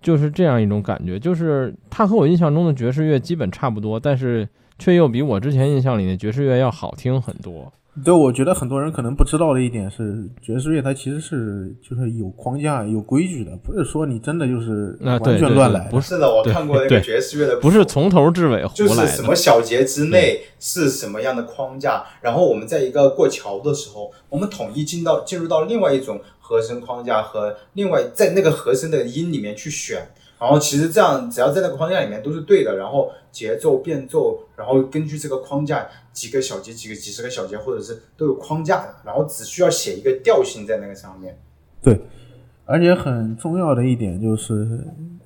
[0.00, 7.72] 就是这样一种感觉，就是它和我印象中的爵士乐基本差不多，但是却又比我之前印象里的爵士乐要好听很多。
[8.02, 15.80] 对，我觉得很多人可能不知道的一点是，爵士乐它其实是就是有框架、有规矩的，不是说你真的就是完全乱来。
[15.90, 18.74] 不是的，我看过那个爵士乐的，不是从头至尾胡来。
[18.74, 30.08] 就是什么小节之内是什么样的框架，然后我们在一个过桥的时候，我们统一进到进入到另外一种和声框架和另外在那个和声的音里面去选。
[30.42, 41.38] 然后其实这样，只要在那个框架里面都是对的，然后节奏变奏，然后根据这个框架几个小节、几个几十个小节，或者是都有框架的，然后只需要写一个调性在那个上面。
[41.80, 41.96] 对，
[42.64, 44.84] 而且很重要的一点就是，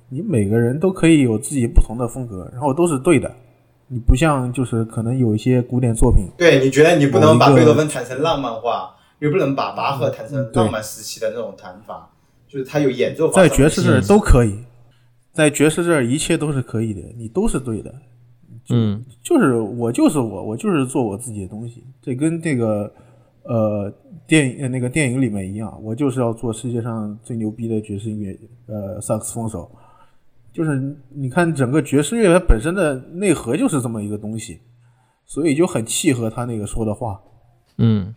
[0.09, 3.33] 你每个人都可以有自己不同的风格，然后都是对的。
[3.87, 12.07] 你不像就是可能有一些古典作品，对你觉得你不能把贝多芬弹成浪漫化，又不能把巴赫弹成浪漫时期的那种弹法，
[12.47, 13.41] 就是他有演奏法。
[13.41, 14.59] 在爵士这都可以。
[15.37, 17.93] 在爵士这儿，一切都是可以的，你都是对的。
[18.69, 21.83] 嗯，就是我，就是我，我就是做我自己的东西。
[22.01, 22.91] 这跟这个
[23.43, 23.93] 呃
[24.25, 28.35] 电影那个电影里面一样，我就是要做世界上最牛逼的爵士音乐
[28.65, 29.69] 呃萨克斯风手。
[30.51, 34.59] 就是你看整个爵士乐它本身的内核就是这么一个东西，
[35.27, 37.21] 所以就很契合他那个说的话。
[37.77, 38.11] 嗯。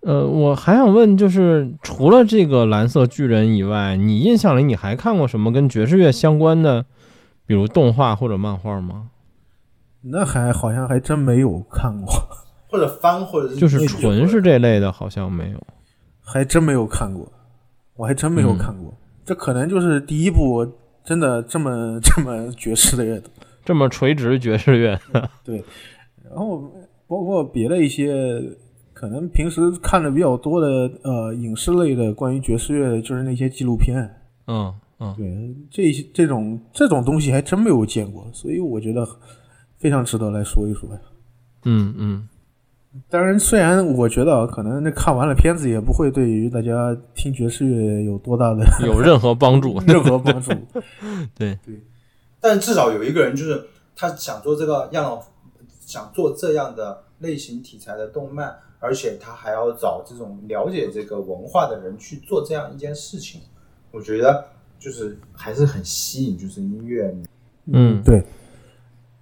[0.00, 6.86] 呃，我还想问，就是除了这个蓝色巨人以外，你印象里你还看过什么跟爵士乐相关的，
[7.44, 9.10] 比如动画或者漫画吗？
[10.02, 12.14] 那还好像还真没有看过，
[12.70, 15.60] 或者翻，或者是就是纯是这类的，好像没有，
[16.24, 17.30] 还真没有看过，
[17.96, 18.94] 我还真没有看过，
[19.24, 20.64] 这可能就是第一部
[21.04, 23.20] 真的这么这么爵士的乐，
[23.64, 24.96] 这么垂直爵士乐，
[25.42, 25.64] 对，
[26.30, 26.72] 然后
[27.08, 28.40] 包括别的一些。
[28.98, 34.02] 可能平时看的比较多的，呃，影视类的关于爵士乐的，就是那些纪录片。
[34.48, 39.06] 嗯嗯，对，这些这种这种东西还真没有见过，所以我觉得
[39.76, 41.00] 非常值得来说一说呀。
[41.62, 42.28] 嗯嗯，
[43.08, 50.50] 当然，虽然我觉得可能那看完了片子也不会对于大家听爵士乐有多大的 有任何帮助， 任何帮助。
[51.38, 51.80] 对对，
[52.40, 55.20] 但至少有一个人就是他想做这个样，
[55.86, 58.52] 想做这样的类型题材的动漫。
[58.80, 63.40] 而且他还要找这种了解这个文化的人去做这样一件事情，
[63.90, 64.44] 我觉得
[64.78, 67.12] 就是还是很吸引，就是音乐。
[67.66, 68.22] 嗯，对。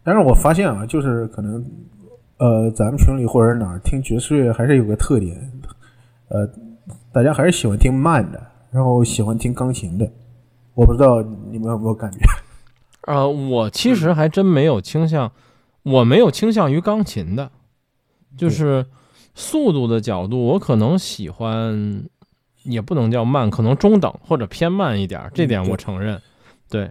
[0.05, 1.65] 但是我发现啊，就是可能
[2.37, 5.51] 呃，咱们群里或者哪儿听爵士乐还是有个特点，
[6.29, 6.47] 呃，
[7.11, 10.07] 大家还是喜欢听慢的，然后喜欢听钢琴的。
[10.75, 12.19] 我不知道你们有没有感觉？
[13.07, 15.33] 呃，我其实还真没有倾向，
[15.83, 17.51] 我没有倾向于钢琴的，
[18.37, 18.85] 就是。
[19.37, 22.03] 速度的角度，我可能喜欢，
[22.65, 26.21] 也不能叫慢，可能中等或者偏慢一点，这点我承认。
[26.69, 26.91] 对，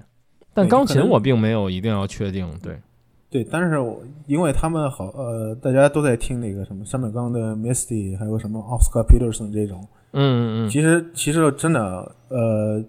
[0.54, 2.48] 但钢琴我并没有一定要确定。
[2.64, 2.80] 对，
[3.30, 10.22] 对，但是我因为他们好，呃，大家都在听那个什么山本刚的《Misty》，还有什么 Oscar Peterson 这种，嗯
[10.64, 12.82] 嗯嗯其实其实真的，呃，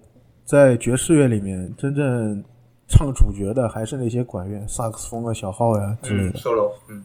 [0.44, 2.44] 在爵士乐里面，真正
[2.86, 6.38] 唱主角的还是那些管乐、萨克斯风啊、小号呀之类嗯的。
[6.38, 7.02] ，solo，嗯，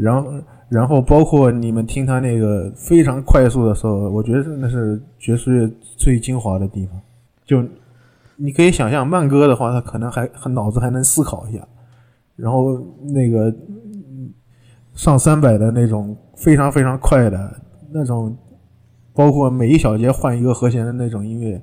[0.00, 0.32] 然后，
[0.68, 7.00] 然后包括你们听他那个非常快速的时候，我觉得那是爵士乐最精华的地方。
[7.44, 7.62] 就
[8.36, 11.66] 你可以想象，慢歌的话，他可能还还脑子还能思考一下，
[12.36, 12.80] 然后
[13.12, 14.32] 那个嗯
[14.94, 18.36] 上三百的那种非常非常快的那种，
[19.12, 21.60] 包括每一小节换一个和弦的那种音乐，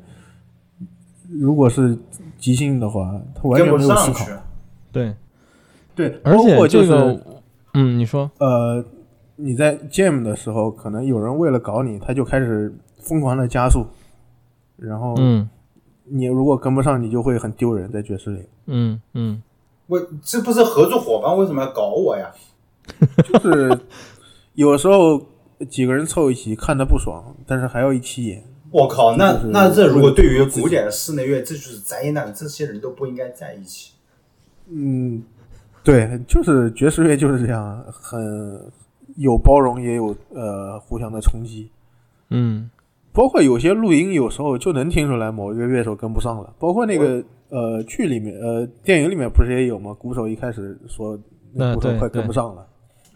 [1.29, 1.97] 如果是
[2.37, 4.25] 即兴的话，他完全没有思考。。
[4.91, 5.15] 对，
[5.95, 7.36] 对，而包括就是且这个，
[7.79, 8.83] 嗯，你说，呃，
[9.35, 13.85] 你在 jam 的时候，可能有人为了搞你，他就开始疯狂的加速，
[14.77, 15.47] 然后嗯
[16.05, 18.41] 你如果跟不上，你就会很丢人，在爵士里。
[18.65, 19.43] 嗯嗯，
[19.85, 22.31] 我这不是合作伙伴，为什么要搞我呀？
[23.31, 23.79] 就是
[24.55, 25.21] 有时候
[25.69, 28.43] 几个人凑一起看的不爽，但是还要一起演。
[28.71, 33.93] 我靠，那那这如果对于古典的室内乐，这就是灾难，这些人都不应该在一起。
[34.69, 35.23] 嗯，
[35.87, 38.19] 对，就是爵士乐就是这样，很
[39.15, 41.71] 有包容，也有呃互相的冲击。
[42.29, 42.69] 嗯
[43.13, 46.53] 包括有些录音，有时候就能听出来某一个乐手跟不上了。
[46.59, 49.93] 包括那个呃剧里面，呃电影里面不是也有吗？
[49.93, 51.17] 鼓手一开始说
[51.53, 52.67] 那鼓手快跟不上了，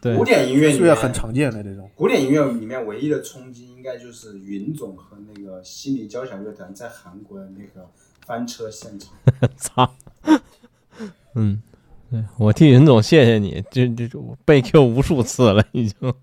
[0.01, 1.87] 对古，典音乐里面很常见的这种。
[1.93, 7.85] 古典音乐里面唯一的冲击，应该就是云总和那个悉尼交响乐团在韩国的那个
[8.25, 9.13] 翻车现场。
[9.57, 9.93] 操，
[11.35, 11.61] 嗯，
[12.11, 16.13] 对我替云总谢谢你，这这种被 Q 无数次了，已经，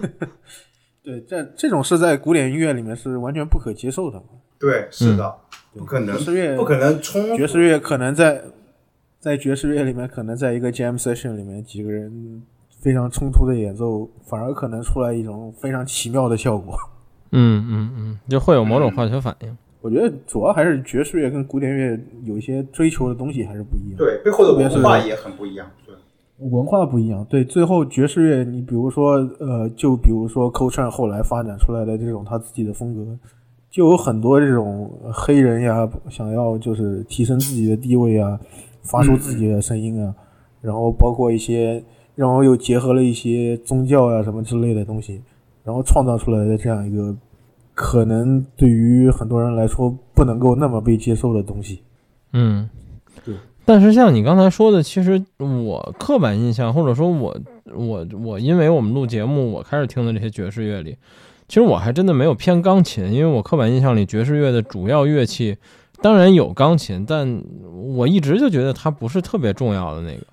[1.04, 4.22] 对，这这种是在古典音乐里面是完全不可接受的。
[4.58, 5.36] 对，是的，
[5.74, 8.42] 不可能爵，士乐不可能冲爵士乐可能在
[9.18, 12.42] 在爵士乐里面，可能在一个 jam session 里面，几个人
[12.80, 16.74] 非常冲突的演奏，反而可能出来一种非常奇妙的效果。
[17.32, 19.56] 嗯嗯嗯，就会有某种化学反应。
[19.80, 23.96] 我觉得主要还是爵士乐跟古典乐有一些追求的东西还是不一样。
[23.96, 25.66] 对背后的文化也很不一样。
[25.86, 25.94] 对，
[26.48, 33.18] 文化不一样，对，最后爵士乐，你比如说，呃，就比如说 Coltrane 后来发展出来的这种他自己的风格，
[33.70, 38.38] 就有很多这种黑人呀，想要就是提升自己的地位啊，
[38.82, 40.14] 发出自己的声音啊，
[40.60, 41.82] 然后包括一些，
[42.14, 45.20] 然后又结合了一些宗教呀什么之类的东西，
[45.62, 47.14] 然后创造出来的这样一个
[47.80, 51.80] 可能对于很多人来说不能够那么被接受的东西。
[52.34, 52.68] 嗯，
[53.24, 53.34] 对。
[53.64, 57.34] 但是像你刚才说的，其实我刻板印象，或者说我
[57.74, 60.94] 我我，因为我们录节目，我开始听的这些爵士乐里，
[61.48, 65.56] 其实我还真的没有偏钢琴，因为我刻板印象里爵士乐的主要乐器
[66.02, 67.42] 当然有钢琴，但
[67.94, 70.26] 我一直就觉得它不是特别重要的那个。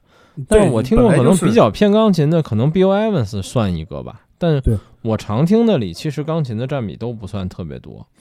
[0.50, 8.06] 但是我听过可能比较偏钢琴的，可能 Bill Evans 算一个吧，但对我常听的里其实钢琴的占比都不算特别多。
[8.12, 8.14] 嗯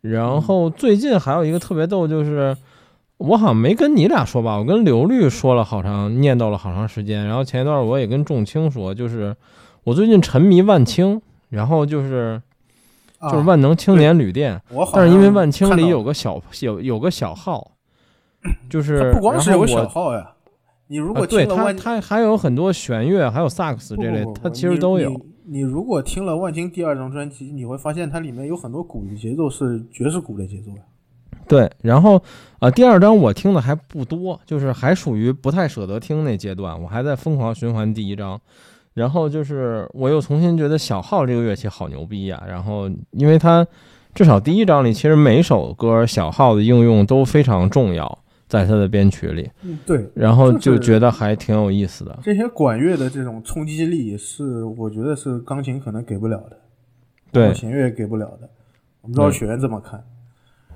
[0.00, 2.56] 然后最近还有一个特别逗，就是
[3.16, 7.26] 我好像没跟你俩说吧，我跟刘律说了好长，念叨了好长时间。
[7.26, 9.34] 然后前一段我也跟仲青说，就是
[9.82, 12.40] 我最近沉迷万青，然后就是
[13.22, 17.72] 就是啊万能青年旅店，但是因为万青里有个小有有个小号，
[18.70, 20.30] 就是它不光是有小号呀，
[20.86, 25.20] 你如啊，果对它听了万它还有很多弦乐，还有萨克斯这类不不，不它不其实都有。
[25.50, 30.82] 你如果听了万青第二张专辑，你会发现它里面有很多鼓的节奏是爵士鼓的节奏呀。
[31.46, 32.22] 对，然后
[32.58, 38.38] 啊、第二张我听的还不多，就是还属于不太舍得听那阶段，我还在疯狂循环第一张。
[38.94, 43.66] 然后就是我又重新觉得小号这个乐器好牛逼呀、然后因为它
[44.12, 48.18] 至少第一章里，其实每首歌小号的应用都非常重要，
[48.48, 52.18] 在他的编曲里，嗯，对，然后就就是觉得还挺有意思的。
[52.22, 56.58] 这些管乐的这种冲击力是我觉得是钢琴可能给不了的，
[57.30, 58.48] 对，弦乐给不了的。
[59.02, 60.02] 我不知道对学员怎么看。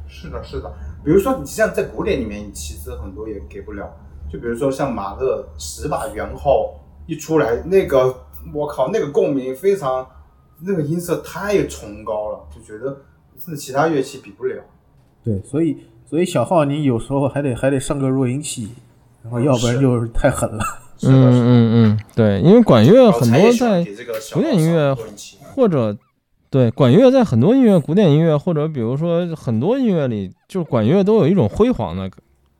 [0.06, 0.70] 是的，是的。
[1.02, 3.90] 比如说，你像在古典里面，其实很多也给不了。
[4.30, 8.14] 就比如说像马勒十把圆号一出来，那个
[8.52, 10.06] 我靠，那个共鸣非常，
[10.60, 12.96] 那个音色太崇高了，就觉得
[13.38, 14.62] 是其他乐器比不了。
[15.24, 15.78] 对，所以
[16.12, 18.68] 所以小号你有时候还得还得上个弱音器，
[19.22, 20.62] 然后要不然就是太狠了。
[21.04, 21.08] 嗯。
[21.08, 23.82] 嗯嗯，对，因为管乐很多在
[24.34, 24.94] 古典音乐
[25.54, 25.96] 或者
[26.50, 32.10] 对管乐在很多音乐、古典音乐或者比如说很多音乐里，就是管乐都有一种辉煌的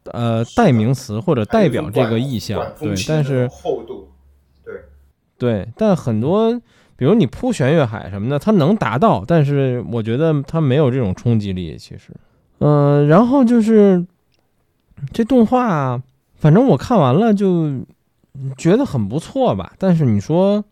[0.07, 4.09] 呃代名词或者代表这个意象对，但是厚度，
[4.65, 4.75] 对，
[5.37, 6.59] 对，但很多
[6.97, 12.15] 比如你铺弦乐海什么的，它能达到，但是我觉得它没有这种冲击力，其实，
[12.65, 14.07] 嗯、然后就是
[15.13, 16.01] 这动画，
[16.37, 17.69] 反正我看完了就
[18.57, 20.65] 觉得很不错吧，但是你说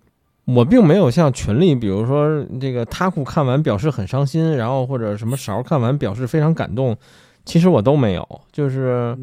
[0.44, 6.96] 我并没有像群里，比如说这个他库看完表示很伤心，然后或者什么勺看完表示非常感动，
[7.44, 9.16] 其实我都没有，就是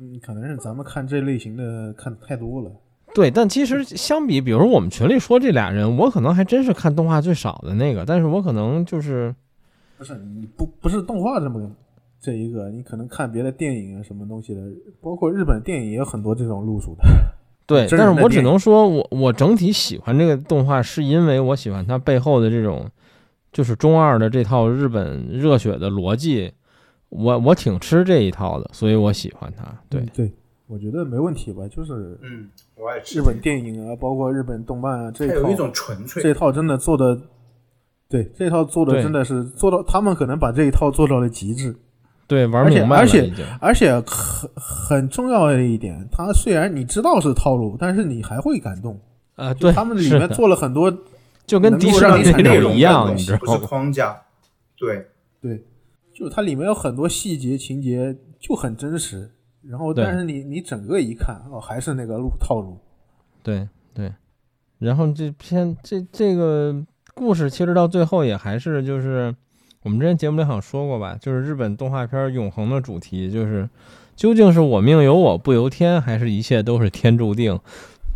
[0.00, 2.70] 嗯，可能是咱们看这类型的看太多了。
[3.14, 9.34] 对，但其实相比，比如说我们群里说这俩人，我可能还真是看动画最少的那个，但是我可能就是
[9.96, 11.70] 不是你不不是动画这么
[12.20, 14.60] 这一个，你可能看别的电影啊什么东西的，
[15.00, 17.02] 包括日本电影也有很多这种路数的。
[17.66, 22.90] 对，但是我只能说我我整体喜欢这个动画，是因为我喜欢它背后的这种
[23.52, 26.50] 就是中二的这套日本热血的逻辑，
[27.10, 29.64] 我我挺吃这一套的，所以我喜欢它。
[29.90, 30.32] 对嗯，对，
[30.66, 37.20] 我觉得没问题吧，就是嗯，我也日本电影啊，包括日本动漫啊这一套它有一，种纯粹，这套真的做的，
[38.08, 41.76] 对，这套做的真的是做到，他们可能把这一套做到了极致。
[42.28, 43.44] 对，玩而且明白了而且已经。
[43.60, 49.00] 而且很很重要的一点，它虽然你知道是套路，但是你还会感动。
[49.34, 50.92] 啊，对，他们里面做了很多，
[51.46, 53.58] 就跟能迪士尼那种一样，你知道吗？
[53.66, 54.20] 框架，
[54.76, 55.06] 对，
[55.40, 55.64] 对，
[56.12, 59.30] 就是它里面有很多细节情节就很真实，
[59.62, 62.76] 然后但是你你整个一看哦，还是那个路套路。
[63.44, 64.12] 对对，
[64.78, 66.74] 然后这篇这这个
[67.14, 69.32] 故事其实到最后也还是就是
[69.88, 73.66] 我们之前节目里好像说过吧，就是日本动画片永恒的主题就是
[74.14, 77.58] 究竟是我命由我不由天，还是一切都是天注定？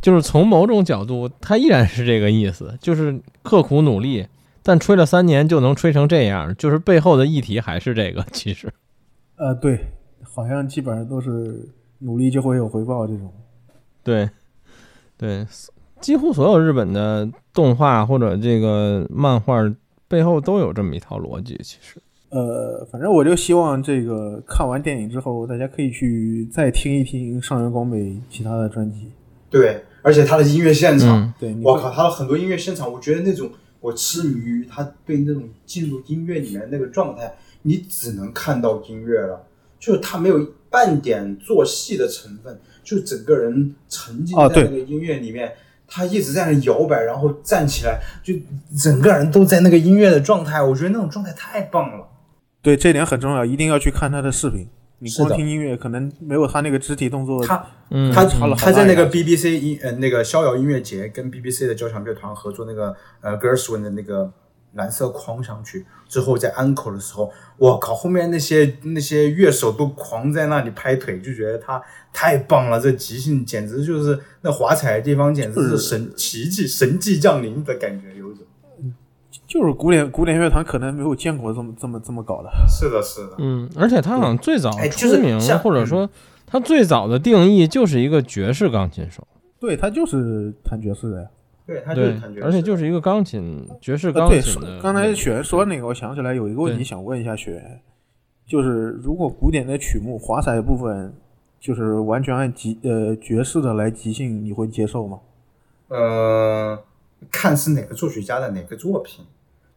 [0.02, 4.26] 就是从某种角度，它依然是这个意思，就是刻苦努力，
[4.62, 8.22] 但吹了三年就能吹成这样，就是背后的议题还是这个。
[8.32, 8.70] 其实，
[9.36, 9.80] 呃，对，
[10.22, 11.66] 好像基本上都是
[12.00, 13.32] 努力就会有回报这种。
[14.04, 14.28] 对，
[15.16, 15.46] 对，
[16.02, 19.62] 几乎所有日本的动画或者这个漫画
[20.12, 21.58] 背后都有这么一套逻辑。
[21.64, 21.98] 其实，
[22.28, 29.10] 呃，反正我就希望这个看完电影之后，大家可以去再听一听上原光美其他的专辑。
[29.48, 33.50] 对，而且他的音乐现场，嗯，对，我靠，他的很多音乐现场，我觉得那种
[33.80, 39.42] 我痴迷于他对那种进入音乐里面那个状态，你只能看到音乐了，
[39.80, 45.50] 就是他没有半点做戏的成分，就整个人沉浸在那个音乐里面。
[45.92, 48.32] 他一直在那摇摆，然后站起来，就
[48.82, 50.62] 整个人都在那个音乐的状态。
[50.62, 52.08] 我觉得那种状态太棒了。
[52.62, 54.66] 对这点很重要，一定要去看他的视频。
[55.00, 57.44] 你光听音乐，可能没有他那个肢体动作。
[57.44, 64.32] 他嗯，他差了他在那个 BBC 音呃那个逍遥音乐节跟 BBC 的交响乐团合作那个呃 Gershwin 的那个
[64.74, 78.46] 蓝色框上去之后，在安口的时候，我靠，后面那些那些乐手都狂在那里拍腿，就觉得他太棒了，这即兴简直就是那华彩的地方简直是神奇迹神迹降临的感觉，有一种。
[79.46, 82.50] 就是古典古典乐团可能没有见过这么这么这么搞的。
[82.66, 86.08] 是的，是的，嗯，而且他好像最早哎就是出名，或者说
[86.46, 89.26] 他最早的定义就是一个爵士钢琴手，
[89.60, 91.28] 对他就是弹爵士的呀。
[91.72, 97.80] 对，他就是对感觉，，而且就是一个钢琴爵士钢琴刚才雪原说那个，我想起来有一个问题想问一下雪原，
[98.46, 101.12] 就是如果古典的曲目华彩部分
[101.58, 105.18] 就是完全按即呃爵士的来即兴，你会接受吗？
[105.88, 106.78] 呃，
[107.30, 109.24] 看是哪个作曲家的哪个作品，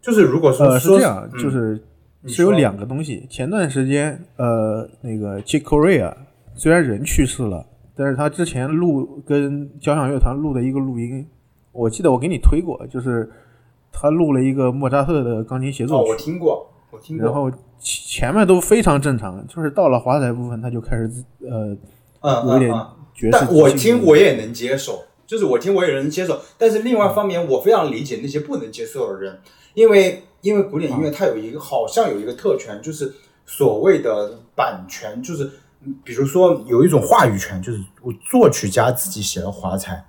[0.01, 1.81] 就是如果说呃，是这样，嗯就是
[2.25, 3.27] 是有两个东西。
[3.29, 6.13] 前段时间，呃，那个 Chick Corea
[6.55, 7.65] 虽然人去世了，
[7.95, 11.27] 但是他之前录跟交响乐团录的一个录音，
[11.75, 13.29] 我记得我给你推过，就是
[13.91, 17.25] 他录了一个莫扎特的钢琴协哦，奏曲，我听过，我听过。
[17.25, 21.75] 然后前前面都非常正常，就是到了华彩部分，他就开始自呃
[22.21, 26.39] 嗯，有一点嗯嗯爵士但我听我也能接受，就是我听我也能接受。
[26.57, 29.39] 但是另外一方面，我非常理解那些不能接受的人，
[29.73, 33.13] 因为因为古典音乐它有一个好像有一个特权，就是
[33.45, 35.49] 所谓的版权，就是
[35.83, 40.03] 嗯比如说有一种话语权，就是我作曲家自己写了华彩，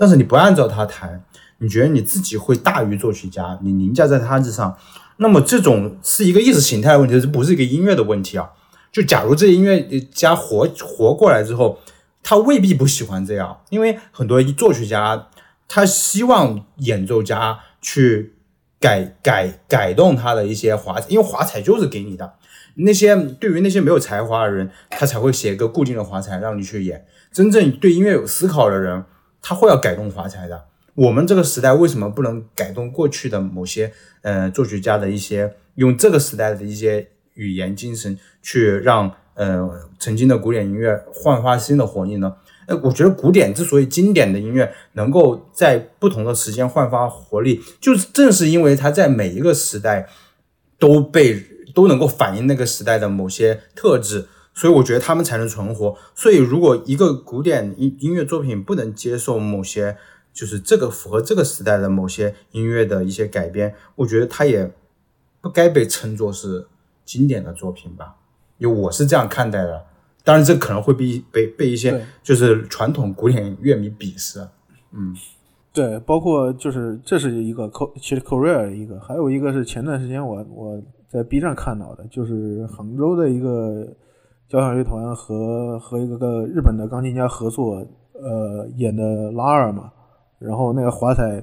[0.00, 1.22] 但是你不按照他弹，
[1.58, 4.74] 你觉得你自己会大于作曲家，你凌驾在他之上，
[5.18, 8.48] 那么这种是一个意识形态的问题，这不是一个音乐的问题啊。
[8.90, 11.78] 就假如这音乐家活活过来之后，
[12.22, 15.28] 他未必不喜欢这样，因为很多作曲家
[15.68, 18.36] 他希望演奏家去
[18.80, 22.32] 改改改动他的一些华彩，因为华彩就是给你的。
[22.76, 27.04] 那些对于那些没有才华的人，他才会写一个固定的华彩让你去演。
[27.30, 29.04] 真正对音乐有思考的人，
[29.40, 30.64] 他会要改动华彩的。
[30.94, 42.36] 我们这个时代为什么不能改动过去的某些呃作曲家的一些用这个时代的一些语言精神去让呃曾经的古典音乐焕发新的活力呢？
[42.66, 50.08] 呃，我觉得古典之所以经典的音乐能够在不同的时间焕发活力，就是正是因为它在每一个时代
[50.78, 51.42] 都被
[51.74, 55.96] 都能够反映那个时代的某些特质，所以我觉得他们才能存活。
[56.14, 59.96] 所以，如果一个古典音音乐作品不能接受某些
[60.32, 64.72] 就是这个符合这个时代的某些音乐的一些改编，我觉得它也
[65.40, 66.66] 不该被称作是
[67.04, 68.16] 经典的作品吧，
[68.58, 69.86] 因为我是这样看待的。
[70.22, 74.46] 当然，这可能会被被被一些就是传统古典乐迷鄙视。
[74.92, 75.14] 嗯
[75.72, 83.86] 对，包括就是这是一个 Co 其实 Korea 的一个，还有一个是前段时间我我在 B 站看到的，就是杭州的一个
[84.50, 89.92] 交响乐团和和一个个日本的钢琴家合作，呃演的拉尔嘛，
[90.40, 91.40] 然后那个华彩，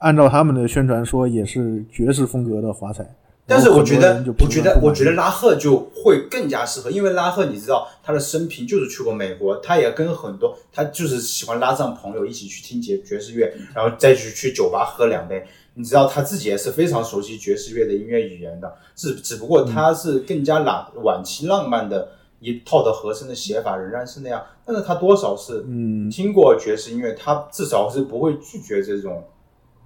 [0.00, 3.08] 按照他们的宣传说也是爵士风格的华彩，
[3.46, 15.46] 但是我觉得我觉得，我觉得拉赫就会更加适合，因为拉赫你知道他的生平就是去过美国，他也跟很多他就是喜欢拉上朋友一起去听爵爵士乐，然后再去去酒吧喝两杯。
[15.74, 22.08] 你知道他自己也是非常熟悉爵士乐的音乐语言的，只只不过他是更加朗晚期浪漫的
[22.42, 29.22] 一套的和声的写法仍然是那样，但是他多少是嗯听过爵士音乐，他至少是不会拒绝这种，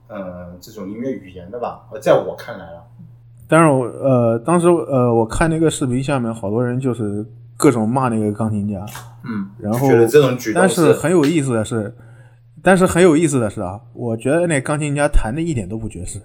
[0.09, 1.87] 嗯、这种音乐语言的吧？
[1.93, 2.81] 呃在我看来啊。
[3.47, 7.25] 但是我呃当时呃我看那个视频下面好多人就是
[7.57, 8.85] 各种骂那个钢琴家，
[9.23, 11.95] 嗯，然后觉得这种举动但是很有意思的是，
[12.63, 16.19] 但是很有意思的是啊，我觉得那钢琴家弹的一点都不爵士，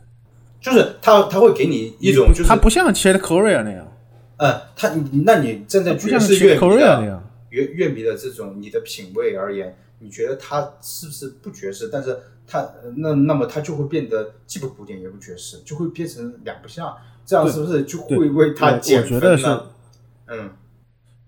[0.60, 3.86] 就是他他会给你一种就是他不像 Chet Korea 那样，
[4.42, 4.90] 呃，他
[5.24, 7.24] 那你站在爵士乐迷的。
[7.52, 11.90] 乐乐迷的这种你的品味而言，你觉得他是不是不爵士？
[11.94, 12.18] 但是
[12.48, 16.92] 他呃那那么他就会变得既不古典也不爵士，就会变成两不像，
[17.24, 19.64] 这样是不是就会为他我减分呢？
[20.26, 20.50] 嗯，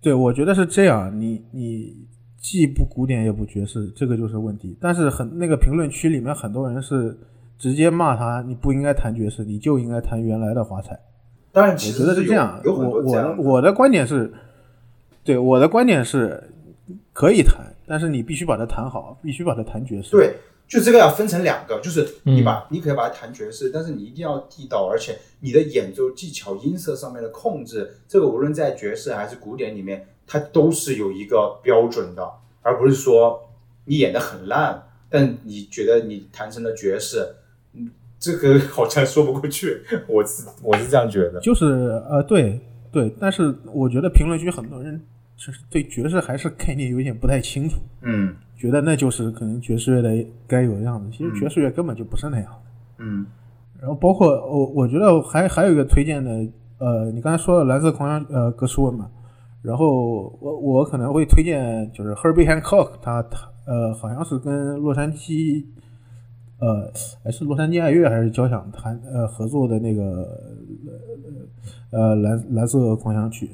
[0.02, 2.08] 对，我觉得是这样，你你
[2.42, 4.76] 既不古典也不爵士，这个就是问题。
[4.82, 7.16] 但是很那个评论区里面很多人是
[7.60, 10.98] 直接骂他，你不应该弹爵士，你就应该弹原来的华彩。
[11.54, 14.34] 当然，其我觉得实是这样，有很我我的多这样的我的观点是，
[15.24, 16.52] 对我的观点是
[17.14, 20.10] 可以谈，但是你必须把它谈好，必须把它谈爵士。
[20.10, 20.36] 对，
[20.68, 32.28] 就这个要分成两个，就是你嗯把、你可以把它谈爵士，但是你一定要地道，而且你的演奏技巧、音色上面的控制，这个无论在爵士还是古典里面，它都是有一个标准的，
[32.64, 33.48] 而不是说
[33.86, 37.36] 你演的很烂，但你觉得你弹成了爵士，嗯，
[38.24, 41.42] 这个好像说不过去， 我是我是这样觉得。
[41.42, 41.66] 就是
[42.10, 42.58] 呃，对
[42.90, 44.98] 对，但是我觉得评论区很多人
[45.36, 51.10] 就是对爵士还是概念有点不太清楚，嗯觉得那就是可能爵士乐的该有的样子。
[51.12, 52.62] 其实爵士乐根本就不是那样的。
[53.00, 53.26] 嗯
[53.82, 56.32] 然后包括我，我觉得还还有一个推荐的，
[56.78, 59.10] 呃，你刚才说的蓝色狂想，呃，格什温嘛，
[59.62, 65.66] 然后我我可能会推荐就是 Herbie Hancock，他他呃好像是跟洛杉矶，
[66.64, 66.92] 呃
[67.24, 70.04] 还是洛杉矶爱乐还是交响弹呃合作的那个
[71.92, 73.50] 呃呃蓝蓝色狂想曲，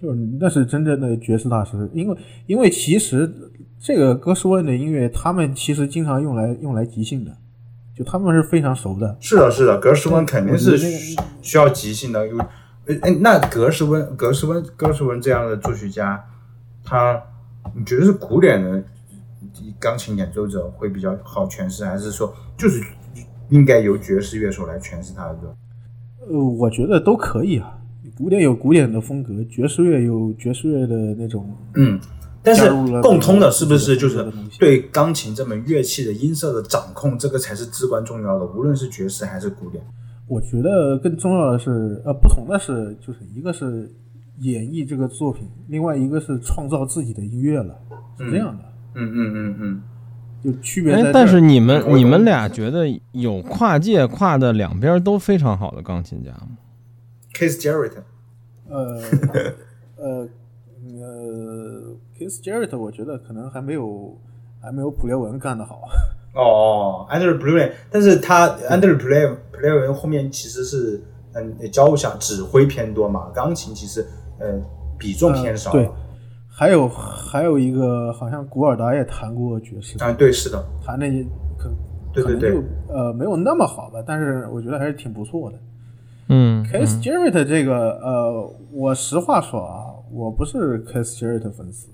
[0.00, 3.30] 就是那是真正的爵士大师，因为因为其实
[3.78, 7.30] 这个格什温的音乐，他们其实经常用来用来即兴的。
[7.92, 12.26] 就他们是非常熟的，是的，是的，格什温肯定是需需要即兴的。
[12.26, 16.24] 有，哎哎，那格什温、格什温、格什温这样的作曲家，
[16.82, 17.22] 他
[17.74, 18.82] 你觉得是古典的
[19.78, 22.82] 钢琴演奏者会比较好诠释，还是说就是
[23.48, 25.54] 应该由爵士乐手来诠释他的歌？
[26.28, 27.76] 呃，我觉得都可以啊。
[28.16, 31.50] 古典有古典的风格，爵士乐有爵士乐的那种。
[31.74, 31.98] 嗯，
[32.42, 32.70] 但是
[33.02, 39.82] 共通的是不是就是对钢琴这门乐器的音色的掌控，这个才是至关重要的，无论是爵士还是古典。
[40.28, 43.90] 我觉得更重要的是，呃，不同的是，就是一个是
[44.40, 47.74] 演绎这个作品，另外一个是创造自己的音乐了，
[48.18, 49.82] 是这样的，嗯嗯嗯嗯嗯，
[50.42, 56.48] 就区别哎但是你们你们俩觉得有跨界跨的两边都非常好的钢琴家吗
[57.34, 57.92] ？Case Jarrett，
[58.68, 59.00] 呃
[59.96, 60.28] 呃
[61.00, 64.16] 呃，Kiss Jarrett，我觉得可能还没有
[64.62, 65.82] 还没有普列文干得好。
[66.34, 71.02] 哦，Andrew p l e 但是他 Andrew p l e p l e 文后面其实是
[71.34, 74.04] 嗯交响指挥偏多嘛，钢琴其实
[74.38, 74.60] 呃
[74.98, 75.72] 比重偏少。
[75.72, 75.90] 呃对，
[76.60, 81.06] 还有还有一个，好像古尔达也弹过爵士，啊，对，是的，弹的
[81.56, 81.70] 可
[82.12, 85.58] 对对对可能就呃没有那么好吧，但是我觉得还是挺不错的。
[86.28, 91.88] 嗯 Case Jarrett 这个呃，我实话说啊，我不是 Case Jarrett 粉丝，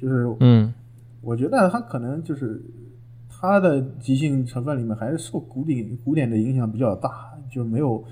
[0.00, 0.72] 就是嗯。
[1.20, 2.62] 我觉得他可能就是
[3.28, 8.04] 他的即兴成分里面还是受古典古典的影响比较大，就没有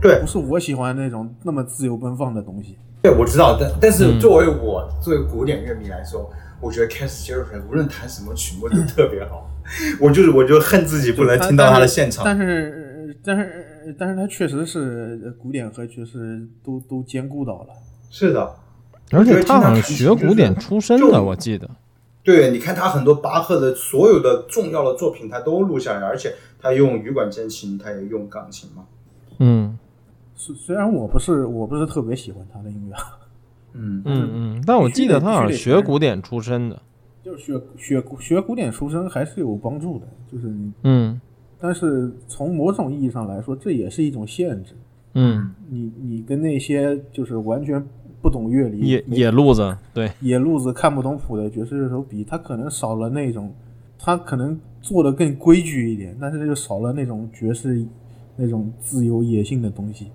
[0.00, 0.20] 对。
[0.20, 2.76] 不是我喜欢那种那么自由奔放的东西。
[3.04, 9.46] 对，我知道，但但是嗯作为我、作为古典乐迷来说，我觉得 Case Jarrett 无论弹什么曲目都特别好，
[10.00, 12.24] 我就是我就恨自己不能听到他的现场。
[12.24, 17.74] 但是但是但是他确实是呃古典和爵士都都兼顾到了。
[18.10, 18.54] 是的，
[19.10, 21.68] 而且他好像学古典出身的，我记得。
[22.22, 28.84] 对，你看他很多巴赫的所有的重要的作品，他都录下来，而且他用羽管键琴，他也用钢琴嘛。
[29.40, 29.78] 嗯
[30.34, 32.96] 虽虽然我不是我不是特别喜欢他的音乐，
[33.72, 34.02] 嗯。
[34.04, 36.80] 嗯嗯，但我记得他好像学古典出身的。
[37.22, 41.20] 就是学学古学古典出身还是有帮助的，就是你，嗯。
[41.58, 44.74] 但是从某种意义上来说，这也是一种限制。
[45.14, 47.82] 嗯，你你跟那些就是完全
[48.20, 53.54] 不懂乐理、野野路子，对，野路子看不懂谱的爵士乐手比，他可能少了那种，
[53.98, 57.86] 他可能做的更规矩一点，但是就少了那种爵士
[58.36, 60.08] 那种自由野性的东西，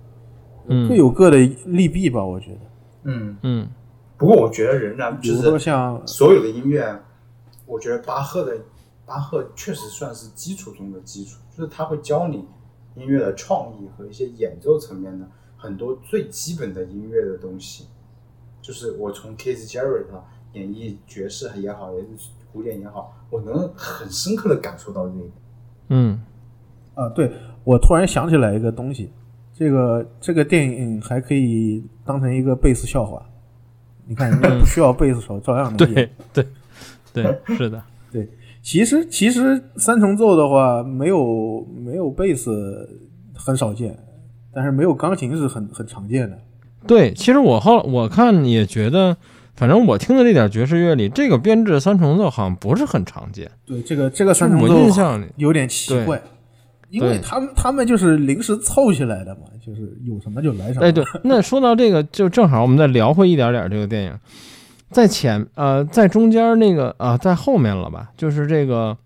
[0.70, 2.60] 嗯各有各的利弊吧，我觉得。
[3.02, 3.68] 嗯，嗯
[4.16, 6.98] 不过我觉得仍然比如说就是像所有的音乐，
[7.66, 8.58] 我觉得巴赫的
[9.04, 12.44] 巴赫确实算是基础中的基础，就是他会教你
[12.94, 17.86] 音乐的创意和一些演奏层面的很多最基本的音乐的东西。
[18.62, 20.04] 就是我从 Keith Jarrett
[20.52, 25.32] 演绎爵士也好，也是古典也好，我能很深刻的感受到这一点。
[25.88, 26.20] 嗯
[26.94, 27.32] 啊，对
[27.64, 29.10] 我突然想起来一个东西，
[29.60, 33.22] 这个这个电影还可以当成一个贝斯笑话。
[34.06, 36.10] 你看，人家不需要贝斯手，照样能演。
[36.32, 36.46] 对
[37.12, 38.26] 对对，是的， 对
[38.62, 42.88] 其实其实三重奏的话，没有没有贝斯
[43.34, 43.94] 很少见，
[44.50, 46.38] 但是没有钢琴是很很常见的。
[46.86, 47.12] 对。
[47.12, 49.14] 其实我后我看也觉得，
[49.56, 53.50] 反正我听的这点爵士乐里，这个编制三重奏好像不是很常见。
[53.66, 56.22] 对，这个这个三重奏印象里，有点奇怪，
[56.90, 60.86] 因为他们他们就是临时凑起来的嘛，就是有什么就来什么。
[60.86, 64.18] 哎，对，那说到这个，就正好我们再聊回一点点这个电影，
[64.90, 68.10] 在前呃，在中间那个啊、在后面了吧？
[68.16, 68.96] 就是这个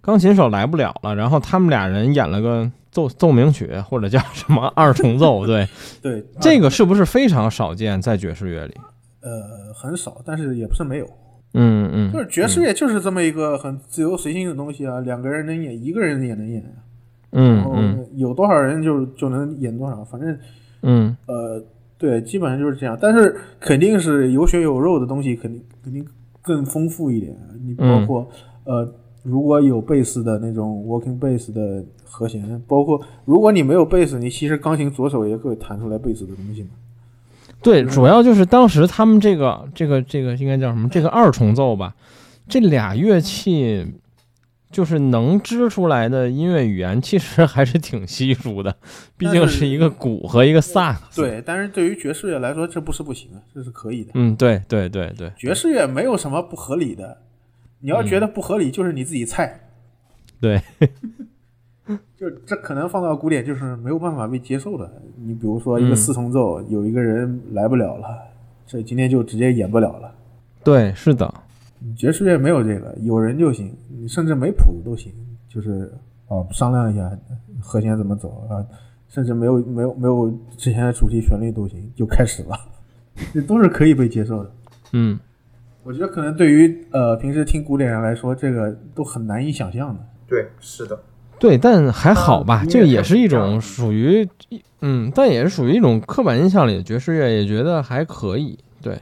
[0.00, 5.68] 钢琴手来不了了，然后他们俩人演了个奏奏鸣曲，或者叫什么二重奏，对，
[6.02, 8.74] 对，这个是不是非常少见在爵士乐里？
[9.20, 11.06] 呃很少，但是也不是没有。
[11.54, 16.87] 嗯嗯，就是爵士乐就是这么一个很自由随性的东西啊，两个人能演，一个人也能演啊。
[17.32, 20.38] 嗯嗯有多少人就就能演多少，反正
[20.82, 21.62] 嗯呃，
[21.98, 22.96] 对，基本上就是这样。
[23.00, 26.04] 但是肯定是有血有肉的东西，肯定肯定
[26.40, 27.36] 更丰富一点。
[27.66, 28.28] 你包嗯括、
[28.64, 36.70] 呃，如果有贝斯的那种 working bass 的和弦，包括如果你没有贝斯，你其实钢琴左手也可以弹出来贝斯的东西嘛。
[37.60, 40.88] 对，主要就是当时他们这个这个这个应该叫什么？
[40.88, 41.94] 这个二重奏吧，
[42.48, 43.84] 这俩乐器
[44.70, 48.76] 就是能织出来的音乐语言，其实还是挺稀疏的，
[49.16, 54.10] 毕竟是是一个鼓和一个萨克斯。，对，但是对于爵士乐来说，这不是不行啊，这是可以的。
[54.14, 57.18] 嗯，对对对对爵士乐没有什么不合理的，
[57.80, 59.60] 你要觉得不合理，就是你自己菜。
[60.40, 60.60] 对，
[62.16, 65.02] 就这可能放到古典就是没有办法被接受的。
[65.16, 68.06] 你比如说一个嗯四重奏，有一个人来不了了，
[68.66, 70.14] 这今天就直接演不了了。
[70.62, 71.32] 对，是的，
[71.96, 73.74] 爵士乐没有这个，有人就行，
[74.08, 75.12] 你甚至没谱子都行，
[75.50, 75.92] 就是
[76.28, 77.10] 啊商量一下
[77.60, 78.64] 和弦怎么走啊，
[79.06, 82.56] 甚至没有没有没有之前的主题旋律都行，就开始了，
[83.34, 84.50] 这都是可以被接受的。
[84.94, 85.20] 嗯，
[85.82, 90.00] 我觉得可能对于呃平时听古典人来说，这个都很难以想象的。
[90.26, 90.98] 对，是的，
[91.38, 94.26] 对，但还好吧，嗯这个也是一种属于，
[94.80, 98.58] 嗯，但也是属于一种刻板印象里的爵士乐，也觉得还可以。
[98.80, 98.98] 对，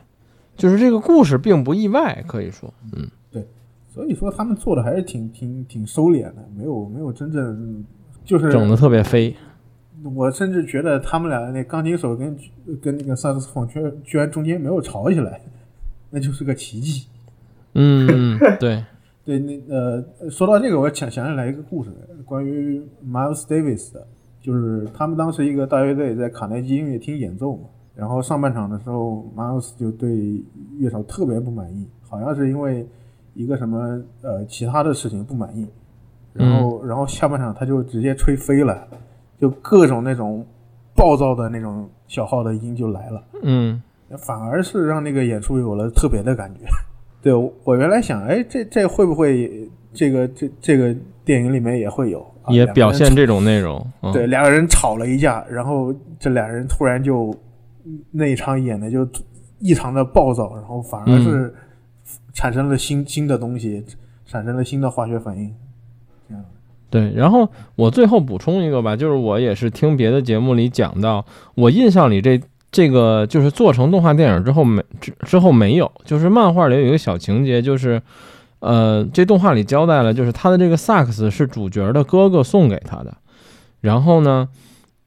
[0.57, 3.09] 就是这个故事并不意外，可以说，嗯
[3.97, 7.83] 所以说他们做的还是挺挺挺收敛的，没有没有真正
[8.27, 9.35] 就是整的特别飞。
[10.15, 12.37] 我甚至觉得他们俩那钢琴手跟
[12.83, 15.41] 跟那个萨克斯风居然居然中间没有吵起来，
[16.11, 17.07] 那就是个奇迹。
[17.73, 18.85] 嗯，嗯对，
[19.25, 21.91] 对， 那呃，说到这个，我想想起来一个故事，
[22.27, 24.07] 关于 Miles Davis 的，
[24.43, 27.63] 就是他们当时一个大乐队在卡耐基音乐厅演奏嘛，
[27.95, 30.43] 然后上半场的时候，Miles 就对
[30.77, 32.87] 乐手特别不满意，好像是因为
[33.37, 35.69] 一个什么呃其他的事情不满意，
[36.33, 38.89] 然后、然后下半场他就直接吹飞了，
[39.39, 40.45] 就各种那种
[40.95, 43.23] 暴躁的那种小号的音就来了。
[43.43, 43.81] 嗯
[44.19, 46.61] 反而是让那个演出有了特别的感觉。
[47.21, 53.85] 对我我原来想，哎，这这会不会这个这这个电影里面也会有，啊也表现这种内容。
[54.03, 57.35] 嗯、对，两个人吵了一架，然后这俩人突然就
[58.13, 59.05] 那一场演的就
[59.59, 61.53] 异常的暴躁，然后反而是
[62.33, 63.85] 产生了新新的东西，
[64.27, 65.55] 产生了新的化学反应。
[66.29, 66.45] 这样，
[66.91, 72.41] 对，然后我最后补充一个吧，就是我也是听别的节目里讲到，我印象里这
[72.71, 78.01] 这个就是做成动画电影之后没之之后没有，就是漫画里有一个小情节，就是
[78.59, 83.17] 呃，这动画里交代了，就是他的这个萨克斯是主角的哥哥送给他的，
[83.81, 84.49] 然后呢，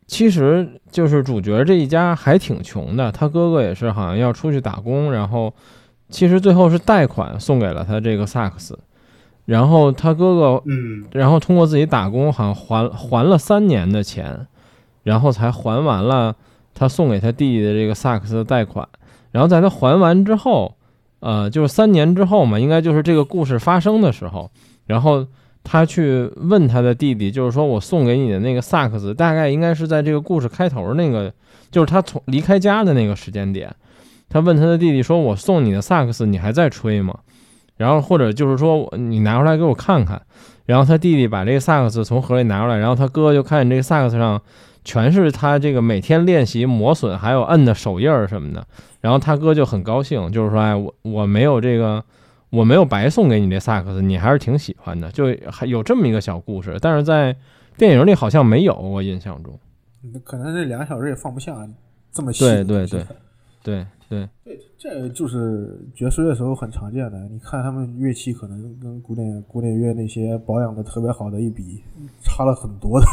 [0.07, 5.53] 其实就是主角这一家还挺穷的，他哥哥也是好像要出去打工，然后
[6.09, 8.77] 其实最后是贷款送给了他这个萨克斯，
[9.45, 14.47] 然后他哥哥，嗯，然后通过自己打工，好像还还了三年的钱，
[15.03, 16.35] 然后才还完了
[16.73, 18.87] 他送给他弟弟的这个萨克斯的贷款。
[19.31, 20.75] 然后在他还完之后，
[21.19, 24.49] 呃，就是三年之后嘛，应该就是这个故事发生的时候，
[24.87, 25.25] 然后
[25.63, 31.31] 他去问他的弟弟，就是说我送给你的那个萨克斯，大概应该是在这个故事开头那个，
[31.69, 33.71] 就是他从离开家的那个时间点。
[34.29, 37.17] 他问他的弟弟说：“我送你的萨克斯，你还在吹吗？”
[37.77, 40.21] 然后或者就是说你拿出来给我看看。
[40.65, 44.39] 然后他弟弟把这个萨克斯从盒里拿出来，然后他哥就看见这个萨克斯上
[44.83, 48.63] 全是他这个每天练习磨损还有摁的手印儿什么的。
[49.01, 52.03] 然后他哥就很高兴，就是说：“哎，我我没有这个，
[52.51, 57.35] 我没有白送给你这萨克斯，你还是挺喜欢的。”就还有这么一个小故事，但是在
[57.77, 59.57] 电影里好像没有，我印象中。
[60.23, 61.55] 可能这两个小时也放不下
[62.11, 62.45] 这么细。
[62.45, 63.03] 对对对
[63.63, 67.19] 对对，对，这就是爵士乐时候很常见的。
[67.29, 71.83] 你看他们乐器可能跟古典古典乐那些保养的特别好的一比，
[72.23, 73.05] 差了很多的。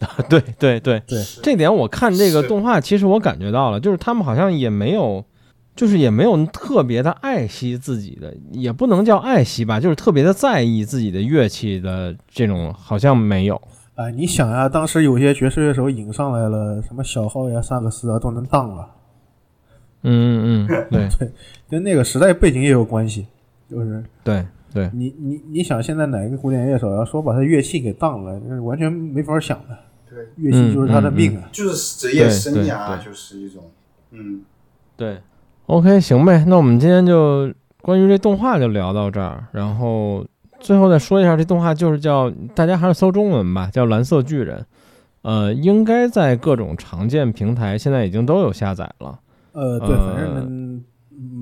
[0.28, 5.24] 对对对对，这点我看这个动画，其实我感觉到了，就是他们好像也没有，
[5.74, 13.58] 就是也没有特别的爱惜自己的，也不能叫爱惜吧，就是特别的在意自己的乐器的这种，好像没有。
[13.94, 18.86] 哎，你想呀，当时有些爵士乐手引上来了，什么小号呀、萨克斯啊，都能当了。
[20.04, 21.32] 嗯嗯嗯，对 对，
[21.68, 23.26] 跟那个时代背景也有关系，
[23.70, 24.88] 就是对对。
[24.94, 29.76] 你你你想，现在哪一个古典乐手要说把他乐器给当了，那是完全没法想的。
[30.08, 33.64] 对，乐器就是他的命啊，就是职业生涯，就是一种，
[34.12, 34.42] 嗯，
[34.96, 35.18] 对。
[35.66, 37.50] OK，行呗，那我们今天就
[37.80, 40.22] 关于这动画就聊到这儿，然后
[40.60, 44.58] 最后再说一下，这动画就是叫大家还是搜中文吧，叫《蓝色巨人》，
[45.22, 49.18] 呃，应该在各种常见平台现在已经都有下载了。
[49.54, 50.84] 呃，对，反正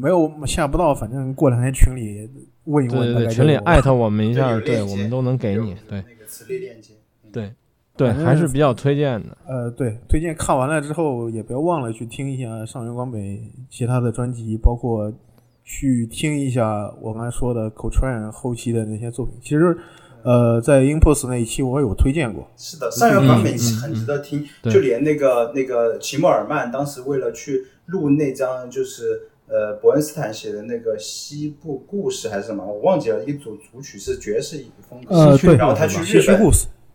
[0.01, 2.31] 没有下不到，反正过两天群里
[2.65, 6.93] 问一问，对对对，群里艾特我们一下，对我们都能给你，对，那个磁力链接，
[7.33, 7.53] 对
[7.97, 9.37] 对，还是比较推荐的。
[9.47, 15.13] 呃，对，推荐看完了之后也不要忘了去听一下上原光美其他的专辑，包括
[15.65, 19.35] 去听一下我刚才说的 Coltrane 后期的那些作品。
[19.41, 19.77] 其实，
[20.25, 22.49] 呃，在 Impulse 那一期我有推荐过。
[22.57, 27.67] 是的，上原光北很值得听，就连那个那个齐默尔曼当时为了去。
[27.87, 33.25] 录那张就是呃伯恩斯坦写的那个西部故事还是什么，我忘记了。
[33.25, 36.41] 一组组曲是爵士风格，然后他去日本，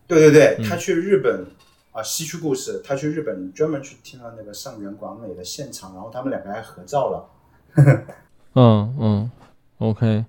[0.07, 1.45] 对对对，他去日本
[1.91, 7.29] 啊西区故事，他去日本专门去听了那个上原广美的现场，然后他们两个还合照了。
[8.55, 9.31] 嗯嗯
[9.79, 10.25] ，OK，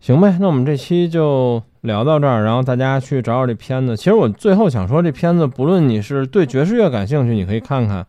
[0.00, 3.96] 行呗，那我们这期就聊到这儿，然后大家去找找这片子。
[3.96, 8.06] 其实我最后想说，这片子不论你是对爵士乐感兴趣，你可以看看。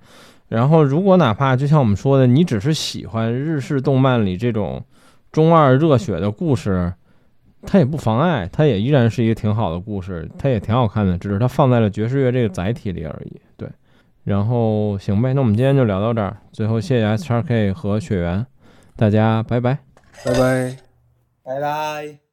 [0.47, 4.83] 然后，如果哪怕就像我们说的，你只是喜欢日式动漫里这种
[5.31, 6.91] 中二热血的故事，
[7.61, 13.39] 它也不妨碍，它也依然是一个挺好的故事，它也挺好看的，只是它放在了爵士乐这个载体里而已。
[13.57, 13.69] 对，
[14.23, 16.35] 然后行呗，那我们今天就聊到这儿。
[16.51, 18.43] 最后谢谢 S 叉 K 和雪原，
[18.95, 19.77] 大家拜拜，
[20.25, 20.77] 拜拜，
[21.43, 22.28] 拜拜。